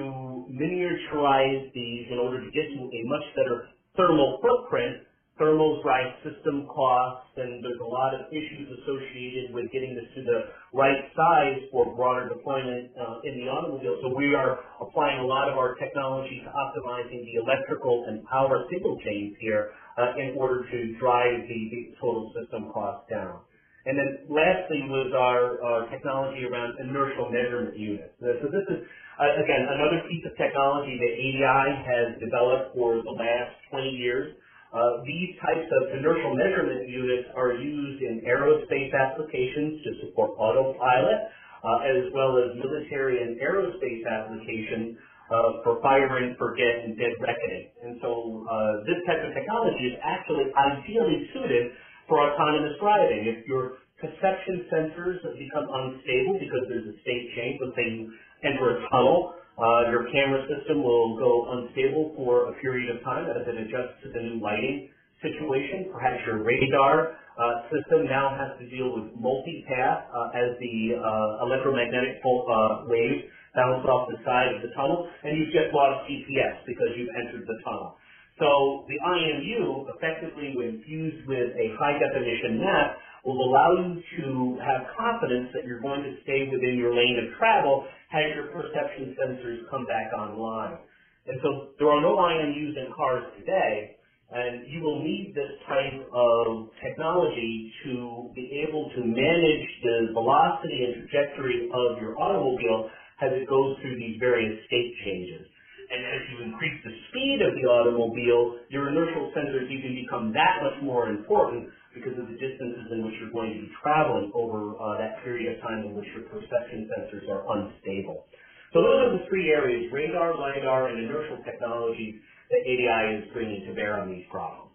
miniaturize 0.52 1.72
these, 1.74 2.08
in 2.12 2.20
order 2.20 2.44
to 2.44 2.50
get 2.52 2.68
to 2.72 2.80
a 2.92 3.02
much 3.08 3.24
better 3.36 3.68
thermal 3.96 4.40
footprint 4.42 5.04
thermals 5.40 5.82
drive 5.82 6.12
system 6.24 6.68
costs, 6.68 7.32
and 7.38 7.64
there's 7.64 7.80
a 7.80 7.88
lot 7.88 8.14
of 8.14 8.28
issues 8.32 8.68
associated 8.84 9.54
with 9.54 9.72
getting 9.72 9.96
this 9.96 10.08
to 10.16 10.22
the 10.24 10.40
right 10.74 11.02
size 11.16 11.62
for 11.72 11.96
broader 11.96 12.30
deployment 12.30 12.92
uh, 13.00 13.24
in 13.24 13.40
the 13.40 13.48
automobile. 13.48 13.98
So 14.04 14.14
we 14.16 14.36
are 14.36 14.60
applying 14.82 15.20
a 15.20 15.28
lot 15.28 15.48
of 15.48 15.58
our 15.58 15.76
technology 15.76 16.44
to 16.44 16.50
optimizing 16.52 17.24
the 17.24 17.42
electrical 17.42 18.06
and 18.08 18.26
power 18.28 18.66
signal 18.72 18.98
chains 19.06 19.36
here 19.40 19.72
uh, 19.98 20.20
in 20.20 20.36
order 20.38 20.68
to 20.70 20.78
drive 21.00 21.48
the, 21.48 21.60
the 21.72 21.82
total 22.02 22.32
system 22.36 22.72
cost 22.74 23.08
down. 23.10 23.40
And 23.82 23.98
then 23.98 24.30
lastly 24.30 24.86
was 24.94 25.10
our 25.18 25.58
uh, 25.58 25.90
technology 25.90 26.46
around 26.46 26.78
inertial 26.78 27.34
measurement 27.34 27.74
units. 27.74 28.14
So 28.22 28.46
this 28.46 28.66
is, 28.70 28.86
uh, 29.18 29.42
again, 29.42 29.66
another 29.74 30.06
piece 30.06 30.22
of 30.30 30.38
technology 30.38 31.02
that 31.02 31.14
ADI 31.18 31.68
has 31.90 32.08
developed 32.22 32.78
for 32.78 33.02
the 33.02 33.16
last 33.18 33.58
20 33.74 33.90
years 33.90 34.38
Uh, 34.72 35.04
these 35.04 35.36
types 35.44 35.68
of 35.68 36.00
inertial 36.00 36.32
measurement 36.32 36.88
units 36.88 37.28
are 37.36 37.60
used 37.60 38.00
in 38.04 38.24
aerospace 38.24 38.92
applications 38.96 39.84
to 39.84 39.90
support 40.08 40.32
autopilot, 40.40 41.28
uh, 41.60 41.92
as 41.92 42.08
well 42.16 42.40
as 42.40 42.56
military 42.56 43.20
and 43.20 43.36
aerospace 43.44 44.04
applications 44.08 44.96
uh, 45.28 45.60
for 45.64 45.84
fire 45.84 46.24
and 46.24 46.40
forget 46.40 46.88
and 46.88 46.96
dead 46.96 47.12
reckoning. 47.20 47.68
And 47.84 48.00
so 48.00 48.48
uh, 48.48 48.88
this 48.88 49.00
type 49.08 49.20
of 49.28 49.36
technology 49.36 49.92
is 49.92 49.96
actually 50.04 50.48
ideally 50.56 51.28
suited 51.36 51.76
for 52.08 52.24
autonomous 52.24 52.80
driving. 52.80 53.28
If 53.28 53.48
your 53.48 53.84
perception 54.00 54.72
sensors 54.72 55.20
become 55.36 55.68
unstable 55.68 56.40
because 56.40 56.64
there's 56.72 56.88
a 56.88 56.96
state 57.04 57.32
change, 57.36 57.60
let's 57.60 57.76
say 57.76 57.88
you 57.92 58.08
enter 58.44 58.80
a 58.80 58.90
tunnel, 58.90 59.36
uh, 59.62 59.94
your 59.94 60.10
camera 60.10 60.42
system 60.50 60.82
will 60.82 61.22
go 61.22 61.54
unstable 61.54 62.18
for 62.18 62.50
a 62.50 62.54
period 62.66 62.90
of 62.90 63.04
time 63.06 63.30
as 63.30 63.46
it 63.46 63.56
adjusts 63.62 64.02
to 64.02 64.10
the 64.10 64.18
new 64.18 64.42
lighting 64.42 64.90
situation. 65.22 65.94
Perhaps 65.94 66.26
your 66.26 66.42
radar 66.42 67.14
uh, 67.38 67.70
system 67.70 68.10
now 68.10 68.34
has 68.34 68.58
to 68.58 68.66
deal 68.74 68.90
with 68.90 69.14
multipath 69.14 70.10
uh, 70.10 70.34
as 70.34 70.58
the 70.58 70.98
uh, 70.98 71.46
electromagnetic 71.46 72.20
uh, 72.26 72.90
waves 72.90 73.30
bounce 73.54 73.86
off 73.86 74.10
the 74.10 74.18
side 74.26 74.50
of 74.56 74.66
the 74.66 74.74
tunnel, 74.74 75.06
and 75.24 75.38
you've 75.38 75.54
just 75.54 75.70
lost 75.78 76.10
GPS 76.10 76.66
because 76.66 76.90
you've 76.98 77.14
entered 77.14 77.46
the 77.46 77.58
tunnel. 77.62 78.02
So 78.40 78.90
the 78.90 78.98
IMU, 78.98 79.94
effectively 79.94 80.58
when 80.58 80.82
fused 80.82 81.28
with 81.28 81.54
a 81.54 81.68
high 81.78 82.02
definition 82.02 82.58
map, 82.58 82.98
will 83.22 83.38
allow 83.38 83.78
you 83.78 84.02
to 84.18 84.58
have 84.66 84.90
confidence 84.98 85.54
that 85.54 85.62
you're 85.70 85.84
going 85.84 86.02
to 86.02 86.18
stay 86.26 86.50
within 86.50 86.74
your 86.82 86.90
lane 86.96 87.22
of 87.22 87.38
travel 87.38 87.86
as 88.14 88.36
your 88.36 88.48
perception 88.54 89.16
sensors 89.20 89.70
come 89.72 89.86
back 89.86 90.14
online. 90.14 90.80
And 91.28 91.40
so 91.44 91.74
there 91.80 91.90
are 91.90 92.02
no 92.02 92.18
IMUs 92.18 92.78
in 92.78 92.94
cars 92.96 93.26
today, 93.40 93.98
and 94.32 94.68
you 94.68 94.82
will 94.82 95.04
need 95.04 95.34
this 95.36 95.52
type 95.68 96.00
of 96.14 96.70
technology 96.84 97.72
to 97.86 98.32
be 98.36 98.66
able 98.68 98.92
to 98.96 99.02
manage 99.06 99.68
the 99.84 100.14
velocity 100.14 100.86
and 100.86 101.10
trajectory 101.10 101.70
of 101.74 102.02
your 102.02 102.20
automobile 102.20 102.90
as 103.22 103.32
it 103.34 103.50
goes 103.50 103.78
through 103.82 103.98
these 104.00 104.18
various 104.20 104.60
state 104.68 104.94
changes. 105.06 105.51
And 105.92 106.02
as 106.08 106.22
you 106.32 106.38
increase 106.48 106.80
the 106.88 106.96
speed 107.12 107.44
of 107.44 107.52
the 107.60 107.68
automobile, 107.68 108.64
your 108.72 108.88
inertial 108.90 109.28
sensors 109.36 109.68
even 109.68 110.00
become 110.08 110.32
that 110.32 110.64
much 110.64 110.80
more 110.88 111.12
important 111.12 111.68
because 111.94 112.16
of 112.16 112.32
the 112.32 112.38
distances 112.40 112.88
in 112.96 113.04
which 113.04 113.20
you're 113.20 113.36
going 113.36 113.52
to 113.52 113.62
be 113.68 113.72
traveling 113.84 114.32
over 114.32 114.80
uh, 114.80 114.96
that 115.04 115.20
period 115.28 115.52
of 115.52 115.60
time 115.60 115.84
in 115.84 115.92
which 116.00 116.08
your 116.16 116.24
perception 116.32 116.88
sensors 116.96 117.28
are 117.28 117.44
unstable. 117.60 118.24
So 118.72 118.80
those 118.80 119.00
are 119.04 119.12
the 119.20 119.24
three 119.28 119.52
areas, 119.52 119.92
radar, 119.92 120.40
LiDAR, 120.40 120.96
and 120.96 121.04
inertial 121.04 121.44
technologies 121.44 122.24
that 122.50 122.64
ADI 122.64 123.04
is 123.20 123.24
bringing 123.36 123.68
to 123.68 123.76
bear 123.76 124.00
on 124.00 124.08
these 124.10 124.26
problems. 124.32 124.72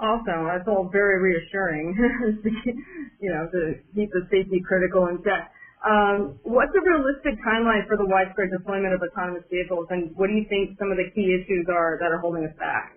Awesome. 0.00 0.44
That's 0.48 0.66
all 0.68 0.88
very 0.92 1.20
reassuring, 1.22 1.94
you 3.20 3.30
know, 3.30 3.48
to 3.52 3.60
keep 3.94 4.10
the 4.10 4.24
safety 4.30 4.60
critical 4.66 5.06
in 5.06 5.20
check. 5.24 5.48
Um, 5.84 6.40
what's 6.44 6.72
a 6.74 6.82
realistic 6.82 7.36
timeline 7.46 7.84
for 7.86 7.96
the 7.96 8.06
widespread 8.08 8.50
deployment 8.50 8.94
of 8.94 9.00
autonomous 9.02 9.44
vehicles, 9.50 9.86
and 9.90 10.10
what 10.16 10.28
do 10.28 10.34
you 10.34 10.44
think 10.48 10.76
some 10.78 10.90
of 10.90 10.98
the 10.98 11.08
key 11.14 11.34
issues 11.36 11.66
are 11.68 11.98
that 12.00 12.10
are 12.12 12.18
holding 12.20 12.44
us 12.44 12.54
back? 12.58 12.96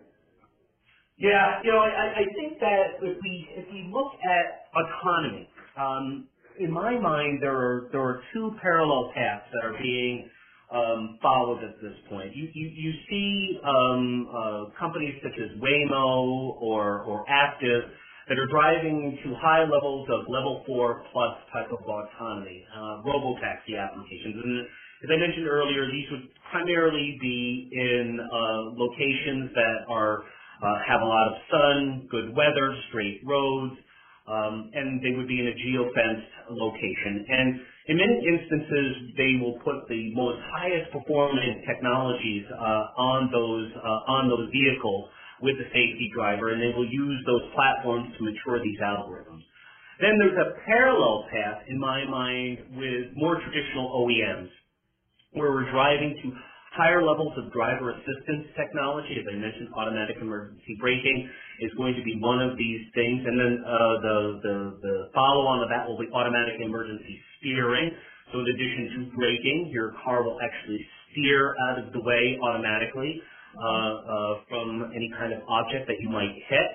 Yeah, 1.18 1.62
you 1.64 1.72
know, 1.72 1.80
I, 1.80 2.22
I 2.22 2.26
think 2.36 2.60
that 2.60 2.86
if 3.04 3.18
we 3.22 3.48
if 3.56 3.66
we 3.72 3.90
look 3.94 4.14
at 4.26 4.66
autonomy, 4.76 5.48
um, 5.78 6.28
in 6.60 6.72
my 6.72 7.00
mind, 7.00 7.40
there 7.42 7.56
are 7.56 7.90
there 7.92 8.02
are 8.02 8.22
two 8.34 8.52
parallel 8.62 9.12
paths 9.16 9.46
that 9.54 9.64
are 9.68 9.78
being 9.80 10.28
um, 10.74 11.20
followed 11.22 11.64
at 11.64 11.76
this 11.84 11.94
point. 12.10 12.36
You 12.36 12.50
you, 12.54 12.70
you 12.74 12.94
see 13.10 13.60
um, 13.64 14.28
uh, 14.28 14.80
companies 14.80 15.16
such 15.22 15.38
as 15.40 15.60
Waymo 15.62 16.58
or 16.62 17.04
or 17.04 17.26
Aptiv 17.28 17.82
that 18.30 18.38
are 18.38 18.48
driving 18.48 19.18
to 19.26 19.34
high 19.42 19.66
levels 19.66 20.08
of 20.14 20.30
level 20.30 20.64
four 20.68 21.02
plus 21.12 21.34
type 21.52 21.68
of 21.74 21.82
autonomy, 21.82 22.64
uh, 22.70 23.02
robotaxi 23.02 23.74
applications. 23.74 24.38
And 24.38 24.54
as 25.02 25.10
I 25.10 25.18
mentioned 25.18 25.48
earlier, 25.50 25.90
these 25.90 26.06
would 26.12 26.30
primarily 26.52 27.18
be 27.20 27.70
in 27.74 28.22
uh, 28.22 28.78
locations 28.78 29.50
that 29.56 29.78
are 29.90 30.22
uh, 30.62 30.78
have 30.86 31.02
a 31.02 31.06
lot 31.06 31.26
of 31.32 31.36
sun, 31.50 32.08
good 32.12 32.36
weather, 32.36 32.76
straight 32.90 33.22
roads, 33.26 33.80
um, 34.28 34.70
and 34.76 35.02
they 35.02 35.16
would 35.16 35.28
be 35.28 35.40
in 35.40 35.48
a 35.48 35.56
geofenced 35.56 36.52
location. 36.52 37.26
And 37.30 37.48
in 37.88 37.98
many 37.98 38.20
instances, 38.28 39.16
they 39.18 39.40
will 39.42 39.58
put 39.64 39.88
the 39.88 40.14
most 40.14 40.38
highest 40.54 40.92
performing 40.92 41.64
technologies 41.66 42.46
uh, 42.52 43.02
on 43.02 43.32
those 43.32 43.72
uh, 43.74 44.14
on 44.14 44.30
those 44.30 44.52
vehicles 44.52 45.10
with 45.42 45.58
the 45.58 45.68
safety 45.72 46.12
driver, 46.14 46.52
and 46.52 46.62
they 46.62 46.76
will 46.76 46.88
use 46.88 47.20
those 47.26 47.46
platforms 47.56 48.12
to 48.18 48.24
mature 48.24 48.64
these 48.64 48.80
algorithms. 48.80 49.44
Then 50.00 50.16
there's 50.20 50.40
a 50.40 50.56
parallel 50.66 51.28
path, 51.28 51.68
in 51.68 51.80
my 51.80 52.08
mind, 52.08 52.80
with 52.80 53.12
more 53.16 53.36
traditional 53.44 53.92
OEMs, 54.00 54.50
where 55.34 55.52
we're 55.52 55.70
driving 55.72 56.16
to 56.24 56.28
higher 56.72 57.04
levels 57.04 57.36
of 57.36 57.52
driver 57.52 57.92
assistance 57.92 58.48
technology. 58.56 59.20
As 59.20 59.28
I 59.28 59.36
mentioned, 59.36 59.68
automatic 59.76 60.18
emergency 60.22 60.80
braking 60.80 61.28
is 61.60 61.72
going 61.76 61.96
to 61.96 62.04
be 62.04 62.16
one 62.24 62.40
of 62.40 62.56
these 62.56 62.88
things. 62.96 63.20
And 63.28 63.36
then 63.36 63.54
uh, 63.60 63.96
the, 64.00 64.18
the, 64.40 64.56
the 64.80 64.96
follow-on 65.12 65.64
of 65.64 65.70
that 65.70 65.84
will 65.84 66.00
be 66.00 66.08
automatic 66.16 66.62
emergency 66.64 67.20
steering. 67.40 67.92
So 68.32 68.40
in 68.40 68.48
addition 68.48 68.84
to 68.96 69.18
braking, 69.18 69.70
your 69.74 69.92
car 70.06 70.24
will 70.24 70.40
actually 70.40 70.80
steer 71.12 71.56
out 71.68 71.84
of 71.84 71.92
the 71.92 72.00
way 72.00 72.40
automatically 72.40 73.20
from 74.50 74.92
any 74.96 75.10
kind 75.18 75.34
of 75.34 75.42
object 75.48 75.88
that 75.88 75.98
you 76.00 76.10
might 76.10 76.34
hit. 76.50 76.70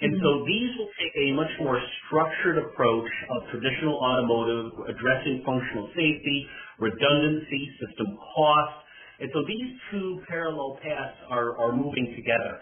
And 0.00 0.16
so 0.16 0.30
these 0.48 0.70
will 0.80 0.88
take 0.96 1.12
a 1.12 1.36
much 1.36 1.52
more 1.60 1.76
structured 2.06 2.56
approach 2.56 3.10
of 3.36 3.38
traditional 3.52 4.00
automotive, 4.00 4.72
addressing 4.88 5.44
functional 5.44 5.92
safety, 5.92 6.48
redundancy, 6.80 7.62
system 7.84 8.16
cost. 8.16 8.76
And 9.20 9.28
so 9.34 9.44
these 9.44 9.68
two 9.92 10.24
parallel 10.26 10.80
paths 10.80 11.20
are, 11.28 11.52
are 11.60 11.76
moving 11.76 12.16
together. 12.16 12.56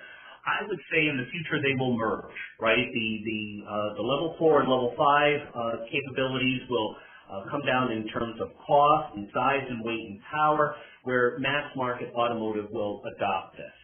I 0.49 0.67
would 0.67 0.81
say 0.91 1.07
in 1.07 1.15
the 1.15 1.29
future 1.31 1.63
they 1.63 1.79
will 1.79 1.95
merge, 1.95 2.35
right? 2.59 2.89
The 2.91 3.09
the 3.23 3.43
uh, 3.69 3.89
the 4.01 4.03
level 4.03 4.35
four 4.39 4.65
and 4.65 4.69
level 4.69 4.97
five 4.97 5.39
uh, 5.53 5.85
capabilities 5.93 6.63
will 6.71 6.97
uh, 6.97 7.08
come 7.51 7.63
down 7.67 7.93
in 7.93 8.09
terms 8.09 8.41
of 8.41 8.49
cost 8.67 9.17
and 9.17 9.29
size 9.35 9.65
and 9.69 9.85
weight 9.85 10.05
and 10.09 10.21
power, 10.31 10.75
where 11.05 11.39
mass 11.39 11.69
market 11.77 12.13
automotive 12.15 12.71
will 12.71 13.03
adopt 13.17 13.57
this. 13.57 13.77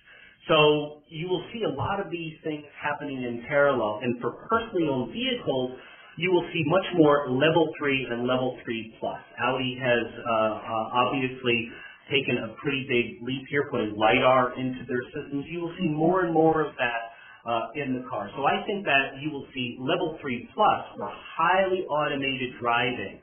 So 0.49 1.01
you 1.09 1.29
will 1.29 1.45
see 1.53 1.65
a 1.65 1.73
lot 1.73 2.01
of 2.01 2.11
these 2.11 2.37
things 2.45 2.65
happening 2.77 3.17
in 3.17 3.45
parallel. 3.49 4.01
And 4.03 4.21
for 4.21 4.45
personally 4.49 4.89
owned 4.93 5.13
vehicles, 5.13 5.73
you 6.17 6.31
will 6.31 6.45
see 6.53 6.63
much 6.67 6.85
more 6.97 7.31
level 7.31 7.73
three 7.79 8.07
and 8.11 8.27
level 8.29 8.57
three 8.65 8.95
plus. 9.01 9.21
Audi 9.41 9.77
has 9.81 10.05
uh, 10.05 10.31
uh, 10.31 11.01
obviously 11.09 11.71
taken 12.13 12.37
a 12.45 12.55
pretty 12.61 12.85
big 12.85 13.25
leap 13.25 13.49
here, 13.49 13.67
putting 13.71 13.97
LiDAR 13.97 14.61
into 14.61 14.85
their 14.85 15.03
systems. 15.17 15.45
You 15.49 15.61
will 15.61 15.75
see 15.81 15.89
more 15.89 16.25
and 16.25 16.33
more 16.33 16.61
of 16.61 16.77
that 16.77 17.01
uh, 17.49 17.73
in 17.75 17.97
the 17.97 18.05
car. 18.09 18.29
So 18.37 18.45
I 18.45 18.65
think 18.67 18.85
that 18.85 19.21
you 19.21 19.31
will 19.31 19.47
see 19.55 19.77
level 19.81 20.19
three 20.21 20.49
plus 20.55 20.85
or 21.01 21.09
highly 21.09 21.85
automated 21.89 22.61
driving 22.61 23.21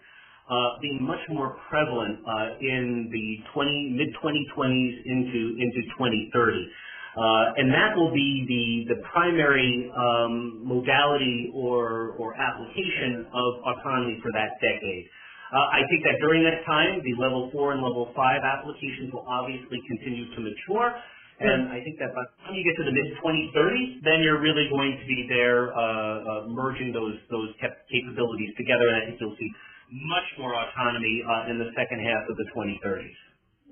uh, 0.52 0.76
being 0.84 1.00
much 1.00 1.24
more 1.32 1.56
prevalent 1.72 2.20
uh, 2.28 2.60
in 2.60 3.08
the 3.08 3.40
20 3.56 3.96
mid 3.96 4.12
2020s 4.20 4.94
into 5.08 5.56
into 5.64 5.82
2030. 5.96 6.68
Uh, 7.12 7.60
and 7.60 7.68
that 7.72 7.92
will 7.96 8.12
be 8.12 8.48
the, 8.48 8.96
the 8.96 9.00
primary 9.12 9.92
um, 9.92 10.64
modality 10.64 11.52
or, 11.54 12.16
or 12.16 12.32
application 12.40 13.28
of 13.36 13.50
autonomy 13.68 14.16
for 14.24 14.32
that 14.32 14.56
decade. 14.64 15.12
Uh, 15.52 15.60
I 15.76 15.84
think 15.92 16.08
that 16.08 16.24
during 16.24 16.48
that 16.48 16.64
time, 16.64 17.04
the 17.04 17.12
level 17.20 17.52
four 17.52 17.76
and 17.76 17.84
level 17.84 18.16
five 18.16 18.40
applications 18.48 19.12
will 19.12 19.28
obviously 19.28 19.84
continue 19.92 20.32
to 20.36 20.40
mature. 20.40 20.96
And 21.42 21.74
I 21.74 21.82
think 21.84 21.98
that 22.00 22.14
by 22.16 22.22
the 22.22 22.34
time 22.46 22.54
you 22.56 22.64
get 22.64 22.78
to 22.80 22.86
the 22.88 22.96
mid 22.96 23.12
2030s, 23.20 24.06
then 24.08 24.24
you're 24.24 24.40
really 24.40 24.70
going 24.72 24.96
to 24.96 25.06
be 25.10 25.26
there 25.28 25.74
uh, 25.74 25.82
uh, 25.82 26.48
merging 26.48 26.94
those 26.94 27.18
those 27.34 27.50
capabilities 27.60 28.54
together, 28.56 28.88
and 28.88 28.96
I 28.96 29.02
think 29.10 29.18
you'll 29.20 29.36
see 29.36 29.52
much 29.92 30.28
more 30.40 30.56
autonomy 30.56 31.20
uh, 31.28 31.52
in 31.52 31.60
the 31.60 31.68
second 31.76 32.00
half 32.00 32.24
of 32.32 32.36
the 32.40 32.48
2030s. 32.56 33.20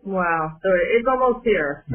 Wow. 0.04 0.60
So 0.60 0.70
it's 0.96 1.08
almost 1.08 1.48
here. 1.48 1.84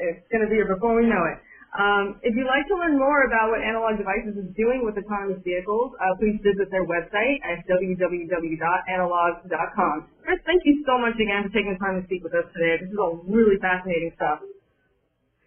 it's 0.00 0.24
going 0.32 0.44
to 0.44 0.48
be 0.48 0.56
here 0.56 0.68
before 0.68 0.96
we 0.96 1.04
know 1.08 1.24
it. 1.28 1.38
Um, 1.76 2.16
if 2.24 2.32
you'd 2.32 2.48
like 2.48 2.64
to 2.72 2.80
learn 2.80 2.96
more 2.96 3.28
about 3.28 3.52
what 3.52 3.60
Analog 3.60 4.00
Devices 4.00 4.40
is 4.40 4.48
doing 4.56 4.88
with 4.88 4.96
autonomous 4.96 5.44
vehicles, 5.44 5.92
uh, 6.00 6.16
please 6.16 6.40
visit 6.40 6.72
their 6.72 6.88
website 6.88 7.44
at 7.44 7.60
www.analog.com. 7.68 9.94
Chris, 10.24 10.40
thank 10.48 10.64
you 10.64 10.80
so 10.88 10.96
much 10.96 11.20
again 11.20 11.44
for 11.44 11.52
taking 11.52 11.76
the 11.76 11.82
time 11.84 12.00
to 12.00 12.04
speak 12.08 12.24
with 12.24 12.32
us 12.32 12.48
today. 12.56 12.80
This 12.80 12.88
is 12.88 12.96
all 12.96 13.20
really 13.28 13.60
fascinating 13.60 14.16
stuff. 14.16 14.40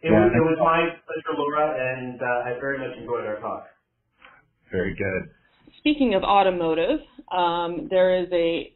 It, 0.06 0.14
was, 0.14 0.30
it 0.34 0.42
was 0.46 0.58
my 0.62 0.94
pleasure, 1.06 1.34
Laura, 1.38 1.74
and 1.74 2.22
uh, 2.22 2.50
I 2.50 2.54
very 2.62 2.78
much 2.78 2.94
enjoyed 2.98 3.26
our 3.26 3.40
talk. 3.42 3.66
Very 4.70 4.94
good. 4.94 5.30
Speaking 5.82 6.14
of 6.14 6.22
automotive, 6.22 7.00
um, 7.36 7.88
there 7.90 8.22
is 8.22 8.28
a 8.32 8.72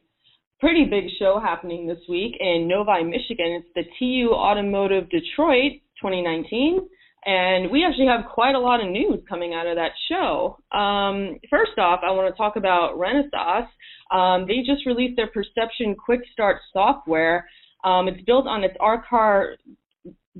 pretty 0.60 0.86
big 0.86 1.04
show 1.20 1.40
happening 1.40 1.86
this 1.86 2.00
week 2.10 2.34
in 2.40 2.68
Novi, 2.68 3.04
Michigan. 3.04 3.62
It's 3.62 3.70
the 3.76 3.84
TU 4.00 4.34
Automotive 4.34 5.08
Detroit 5.12 5.74
2019, 6.02 6.80
And 7.28 7.70
we 7.70 7.86
actually 7.86 8.08
have 8.08 8.26
quite 8.34 8.56
a 8.56 8.60
lot 8.60 8.84
of 8.84 8.90
news 8.90 9.20
coming 9.30 9.54
out 9.54 9.68
of 9.68 9.76
that 9.76 9.92
show. 10.10 10.58
Um, 10.76 11.38
first 11.48 11.78
off, 11.78 12.00
I 12.04 12.10
want 12.10 12.34
to 12.34 12.36
talk 12.36 12.56
about 12.56 12.98
Renesas. 12.98 13.68
Um, 14.10 14.48
they 14.48 14.64
just 14.66 14.88
released 14.88 15.16
their 15.16 15.28
Perception 15.28 15.96
Quick 15.96 16.22
Start 16.34 16.58
software. 16.74 17.48
Um, 17.84 18.08
it's 18.08 18.24
built 18.24 18.48
on 18.48 18.64
its 18.64 18.76
R-Car 18.80 19.58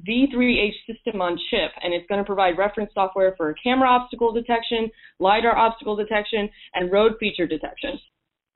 V3H 0.08 0.74
system 0.88 1.22
on 1.22 1.38
chip, 1.50 1.72
and 1.82 1.94
it's 1.94 2.06
going 2.08 2.20
to 2.20 2.26
provide 2.26 2.58
reference 2.58 2.92
software 2.94 3.34
for 3.38 3.54
camera 3.64 3.90
obstacle 3.90 4.34
detection, 4.34 4.90
LiDAR 5.20 5.56
obstacle 5.56 5.96
detection, 5.96 6.50
and 6.74 6.92
road 6.92 7.14
feature 7.20 7.48
detection. 7.48 8.00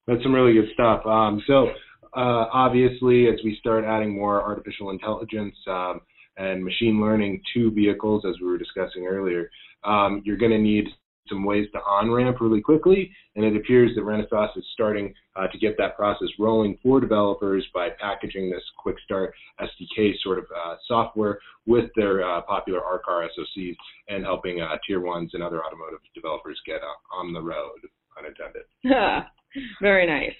That's 0.07 0.21
some 0.23 0.33
really 0.33 0.53
good 0.53 0.69
stuff. 0.73 1.05
Um, 1.05 1.41
so, 1.47 1.67
uh, 2.15 2.49
obviously, 2.51 3.27
as 3.27 3.35
we 3.43 3.55
start 3.59 3.85
adding 3.85 4.15
more 4.15 4.41
artificial 4.41 4.89
intelligence 4.89 5.55
um, 5.67 6.01
and 6.37 6.63
machine 6.63 6.99
learning 6.99 7.41
to 7.53 7.71
vehicles, 7.71 8.23
as 8.27 8.35
we 8.41 8.47
were 8.47 8.57
discussing 8.57 9.05
earlier, 9.05 9.49
um, 9.83 10.21
you're 10.25 10.37
going 10.37 10.51
to 10.51 10.57
need 10.57 10.85
some 11.29 11.43
ways 11.43 11.67
to 11.73 11.79
on-ramp 11.79 12.37
really 12.41 12.61
quickly, 12.61 13.11
and 13.35 13.45
it 13.45 13.55
appears 13.55 13.91
that 13.95 14.01
Renesas 14.01 14.57
is 14.57 14.65
starting 14.73 15.13
uh, 15.35 15.47
to 15.47 15.57
get 15.57 15.77
that 15.77 15.95
process 15.95 16.27
rolling 16.37 16.77
for 16.83 16.99
developers 16.99 17.65
by 17.73 17.89
packaging 17.99 18.49
this 18.49 18.63
Quick 18.77 18.95
Start 19.05 19.33
SDK 19.59 20.13
sort 20.23 20.39
of 20.39 20.45
uh, 20.45 20.75
software 20.87 21.39
with 21.65 21.89
their 21.95 22.23
uh, 22.27 22.41
popular 22.41 22.83
R-Car 22.83 23.27
SoCs 23.37 23.75
and 24.07 24.23
helping 24.23 24.61
uh, 24.61 24.75
tier 24.85 24.99
ones 24.99 25.31
and 25.33 25.43
other 25.43 25.63
automotive 25.63 25.99
developers 26.15 26.59
get 26.65 26.81
uh, 26.81 27.15
on 27.15 27.33
the 27.33 27.41
road, 27.41 27.79
unintended. 28.17 28.63
Very 29.81 30.05
nice. 30.05 30.35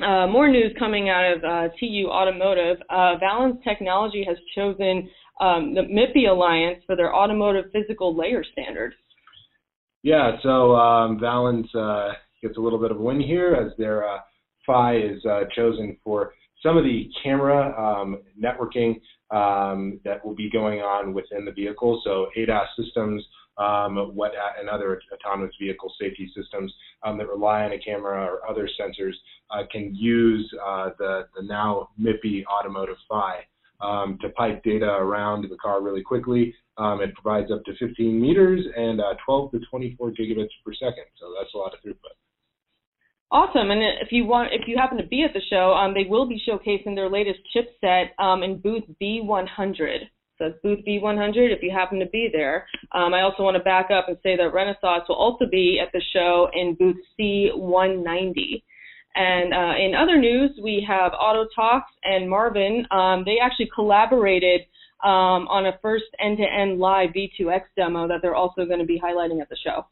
Uh, 0.00 0.26
more 0.26 0.48
news 0.48 0.74
coming 0.78 1.08
out 1.08 1.24
of 1.24 1.44
uh, 1.44 1.68
TU 1.78 2.08
Automotive. 2.10 2.78
Uh, 2.90 3.14
Technology 3.62 4.24
has 4.26 4.36
chosen 4.54 5.08
um, 5.40 5.74
the 5.74 5.82
MIPI 5.82 6.30
Alliance 6.30 6.82
for 6.86 6.96
their 6.96 7.14
automotive 7.14 7.66
physical 7.72 8.16
layer 8.16 8.44
standard. 8.52 8.94
Yeah, 10.02 10.36
so 10.42 10.76
um, 10.76 11.18
uh, 11.24 12.12
gets 12.42 12.56
a 12.58 12.60
little 12.60 12.78
bit 12.78 12.90
of 12.90 12.98
a 12.98 13.02
win 13.02 13.20
here 13.20 13.54
as 13.54 13.76
their 13.78 14.06
uh, 14.06 14.18
PHY 14.66 14.96
is 14.96 15.24
uh, 15.24 15.40
chosen 15.54 15.96
for 16.04 16.34
some 16.62 16.76
of 16.76 16.84
the 16.84 17.08
camera 17.22 17.74
um, 17.78 18.22
networking 18.40 19.00
um, 19.30 20.00
that 20.04 20.24
will 20.24 20.34
be 20.34 20.50
going 20.50 20.80
on 20.80 21.14
within 21.14 21.44
the 21.44 21.52
vehicle. 21.52 22.00
So 22.04 22.28
ADAS 22.36 22.66
systems, 22.78 23.24
um, 23.56 23.96
what 24.14 24.32
and 24.58 24.68
other 24.68 25.00
autonomous 25.12 25.54
vehicle 25.60 25.92
safety 26.00 26.30
systems 26.36 26.72
um, 27.02 27.18
that 27.18 27.28
rely 27.28 27.64
on 27.64 27.72
a 27.72 27.78
camera 27.78 28.24
or 28.24 28.48
other 28.48 28.68
sensors 28.80 29.12
uh, 29.50 29.62
can 29.70 29.94
use 29.94 30.52
uh, 30.64 30.90
the 30.98 31.28
the 31.36 31.42
now 31.42 31.90
MIPI 32.00 32.44
automotive 32.46 32.96
PHY 33.08 33.44
um, 33.84 34.18
to 34.22 34.30
pipe 34.30 34.62
data 34.64 34.86
around 34.86 35.48
the 35.48 35.56
car 35.56 35.82
really 35.82 36.02
quickly. 36.02 36.54
Um, 36.76 37.00
it 37.00 37.14
provides 37.14 37.52
up 37.52 37.62
to 37.64 37.72
15 37.78 38.20
meters 38.20 38.64
and 38.76 39.00
uh, 39.00 39.14
12 39.24 39.52
to 39.52 39.60
24 39.70 40.10
gigabits 40.10 40.48
per 40.64 40.72
second, 40.74 41.04
so 41.20 41.32
that's 41.38 41.54
a 41.54 41.58
lot 41.58 41.72
of 41.74 41.80
throughput. 41.80 42.16
Awesome, 43.30 43.70
and 43.70 43.80
if 44.00 44.12
you 44.12 44.24
want, 44.24 44.52
if 44.52 44.68
you 44.68 44.76
happen 44.76 44.98
to 44.98 45.06
be 45.06 45.22
at 45.22 45.32
the 45.32 45.40
show, 45.50 45.72
um, 45.72 45.92
they 45.94 46.04
will 46.08 46.26
be 46.26 46.40
showcasing 46.48 46.94
their 46.94 47.10
latest 47.10 47.40
chipset 47.54 48.08
um, 48.18 48.42
in 48.42 48.58
booth 48.58 48.84
B100. 49.02 50.08
So 50.38 50.46
it's 50.46 50.58
booth 50.62 50.80
B100 50.86 51.54
if 51.54 51.62
you 51.62 51.70
happen 51.70 52.00
to 52.00 52.06
be 52.06 52.28
there. 52.32 52.66
Um, 52.92 53.14
I 53.14 53.22
also 53.22 53.44
want 53.44 53.56
to 53.56 53.62
back 53.62 53.90
up 53.90 54.08
and 54.08 54.16
say 54.22 54.36
that 54.36 54.52
Renesas 54.52 55.08
will 55.08 55.16
also 55.16 55.46
be 55.50 55.80
at 55.80 55.92
the 55.92 56.02
show 56.12 56.48
in 56.54 56.74
booth 56.74 56.96
C190. 57.18 58.62
And 59.14 59.54
uh, 59.54 59.74
in 59.78 59.94
other 59.94 60.18
news, 60.18 60.50
we 60.62 60.84
have 60.88 61.12
Autotalks 61.12 61.92
and 62.02 62.28
Marvell. 62.28 62.82
Um, 62.90 63.22
they 63.24 63.38
actually 63.40 63.70
collaborated 63.74 64.62
um, 65.04 65.46
on 65.48 65.66
a 65.66 65.78
first 65.82 66.04
end-to-end 66.18 66.78
live 66.78 67.10
V2X 67.10 67.62
demo 67.76 68.08
that 68.08 68.20
they're 68.22 68.34
also 68.34 68.64
going 68.64 68.80
to 68.80 68.86
be 68.86 68.98
highlighting 68.98 69.40
at 69.40 69.48
the 69.48 69.56
show. 69.62 69.86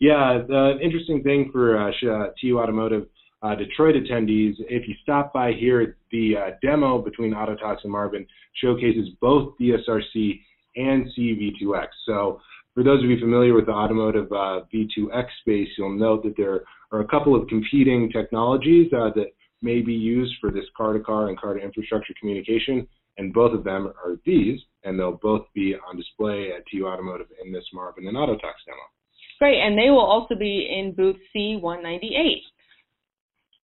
Yeah, 0.00 0.42
the 0.46 0.78
interesting 0.82 1.22
thing 1.22 1.50
for 1.52 1.78
uh, 1.78 1.90
uh 1.90 2.30
TU 2.40 2.58
Automotive 2.58 3.06
uh, 3.42 3.54
Detroit 3.54 3.94
attendees, 3.94 4.54
if 4.58 4.86
you 4.88 4.94
stop 5.02 5.32
by 5.32 5.52
here, 5.52 5.96
the 6.10 6.34
uh, 6.36 6.50
demo 6.60 6.98
between 6.98 7.32
Autotalks 7.32 7.84
and 7.84 7.92
Marvell 7.92 8.24
showcases 8.60 9.08
both 9.20 9.54
DSRC 9.60 10.40
and 10.76 11.06
CV2X. 11.16 11.86
So 12.06 12.40
for 12.74 12.82
those 12.82 13.02
of 13.02 13.10
you 13.10 13.18
familiar 13.18 13.54
with 13.54 13.66
the 13.66 13.72
automotive 13.72 14.30
uh, 14.32 14.60
V2X 14.72 15.26
space, 15.40 15.68
you'll 15.76 15.98
note 15.98 16.22
that 16.24 16.34
there 16.36 16.62
are 16.92 17.00
a 17.00 17.08
couple 17.08 17.34
of 17.34 17.48
competing 17.48 18.10
technologies 18.10 18.92
uh, 18.92 19.10
that 19.14 19.32
may 19.62 19.80
be 19.80 19.94
used 19.94 20.34
for 20.40 20.50
this 20.50 20.64
car-to-car 20.76 21.28
and 21.28 21.38
car-to-infrastructure 21.38 22.14
communication, 22.20 22.86
and 23.18 23.32
both 23.32 23.54
of 23.54 23.64
them 23.64 23.92
are 24.04 24.16
these, 24.24 24.60
and 24.84 24.98
they'll 24.98 25.18
both 25.22 25.46
be 25.54 25.74
on 25.88 25.96
display 25.96 26.50
at 26.56 26.62
TU 26.70 26.86
Automotive 26.86 27.28
in 27.44 27.52
this 27.52 27.64
Marvell 27.72 28.06
and 28.06 28.16
Autotalks 28.16 28.62
demo. 28.66 28.78
Great, 29.38 29.60
and 29.60 29.76
they 29.76 29.90
will 29.90 30.00
also 30.00 30.34
be 30.36 30.68
in 30.70 30.94
booth 30.94 31.16
C198. 31.34 32.36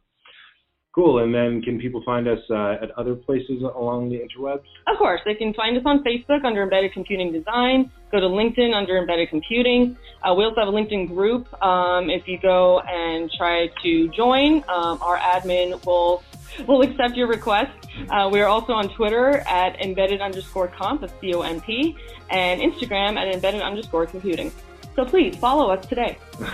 Cool. 0.97 1.23
And 1.23 1.35
then 1.35 1.61
can 1.61 1.79
people 1.79 2.03
find 2.07 2.27
us 2.27 2.39
uh, 2.49 2.83
at 2.83 2.91
other 2.93 3.15
places 3.15 3.63
along 3.63 4.09
the 4.09 4.17
interwebs? 4.17 4.65
Of 4.87 4.97
course. 4.97 5.21
They 5.27 5.35
can 5.35 5.53
find 5.53 5.77
us 5.77 5.83
on 5.85 6.03
Facebook 6.03 6.43
under 6.43 6.63
Embedded 6.63 6.95
Computing 6.95 7.33
Design. 7.33 7.91
Go 8.11 8.19
to 8.19 8.27
LinkedIn 8.27 8.73
under 8.75 8.97
Embedded 8.97 9.29
Computing. 9.29 9.99
Uh, 10.23 10.33
we 10.33 10.45
also 10.45 10.61
have 10.61 10.69
a 10.69 10.73
LinkedIn 10.73 11.09
group. 11.09 11.53
Um, 11.63 12.09
if 12.09 12.27
you 12.27 12.39
go 12.39 12.81
and 12.81 13.31
try 13.37 13.69
to 13.83 14.09
join, 14.09 14.65
um, 14.71 14.99
our 15.03 15.19
admin 15.19 15.85
will 15.85 16.23
will 16.67 16.81
accept 16.81 17.15
your 17.15 17.27
request. 17.27 17.73
Uh, 18.09 18.31
we 18.33 18.41
are 18.41 18.47
also 18.47 18.73
on 18.73 18.89
Twitter 18.89 19.41
at 19.41 19.79
embedded 19.85 20.23
underscore 20.23 20.69
comp, 20.69 21.03
that's 21.03 21.13
C-O-M-P, 21.21 21.95
and 22.31 22.63
Instagram 22.63 23.19
at 23.19 23.29
embedded 23.35 23.61
underscore 23.61 24.07
computing. 24.07 24.51
So 24.95 25.05
please 25.05 25.37
follow 25.37 25.71
us 25.71 25.85
today. 25.87 26.17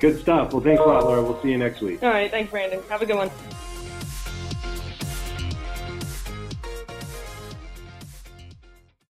Good 0.00 0.20
stuff. 0.20 0.52
Well, 0.52 0.62
thanks 0.62 0.80
a 0.80 0.84
lot, 0.84 1.04
Laura. 1.04 1.22
We'll 1.22 1.40
see 1.42 1.50
you 1.50 1.58
next 1.58 1.80
week. 1.80 2.02
All 2.02 2.10
right. 2.10 2.30
Thanks, 2.30 2.50
Brandon. 2.50 2.82
Have 2.88 3.02
a 3.02 3.06
good 3.06 3.16
one. 3.16 3.30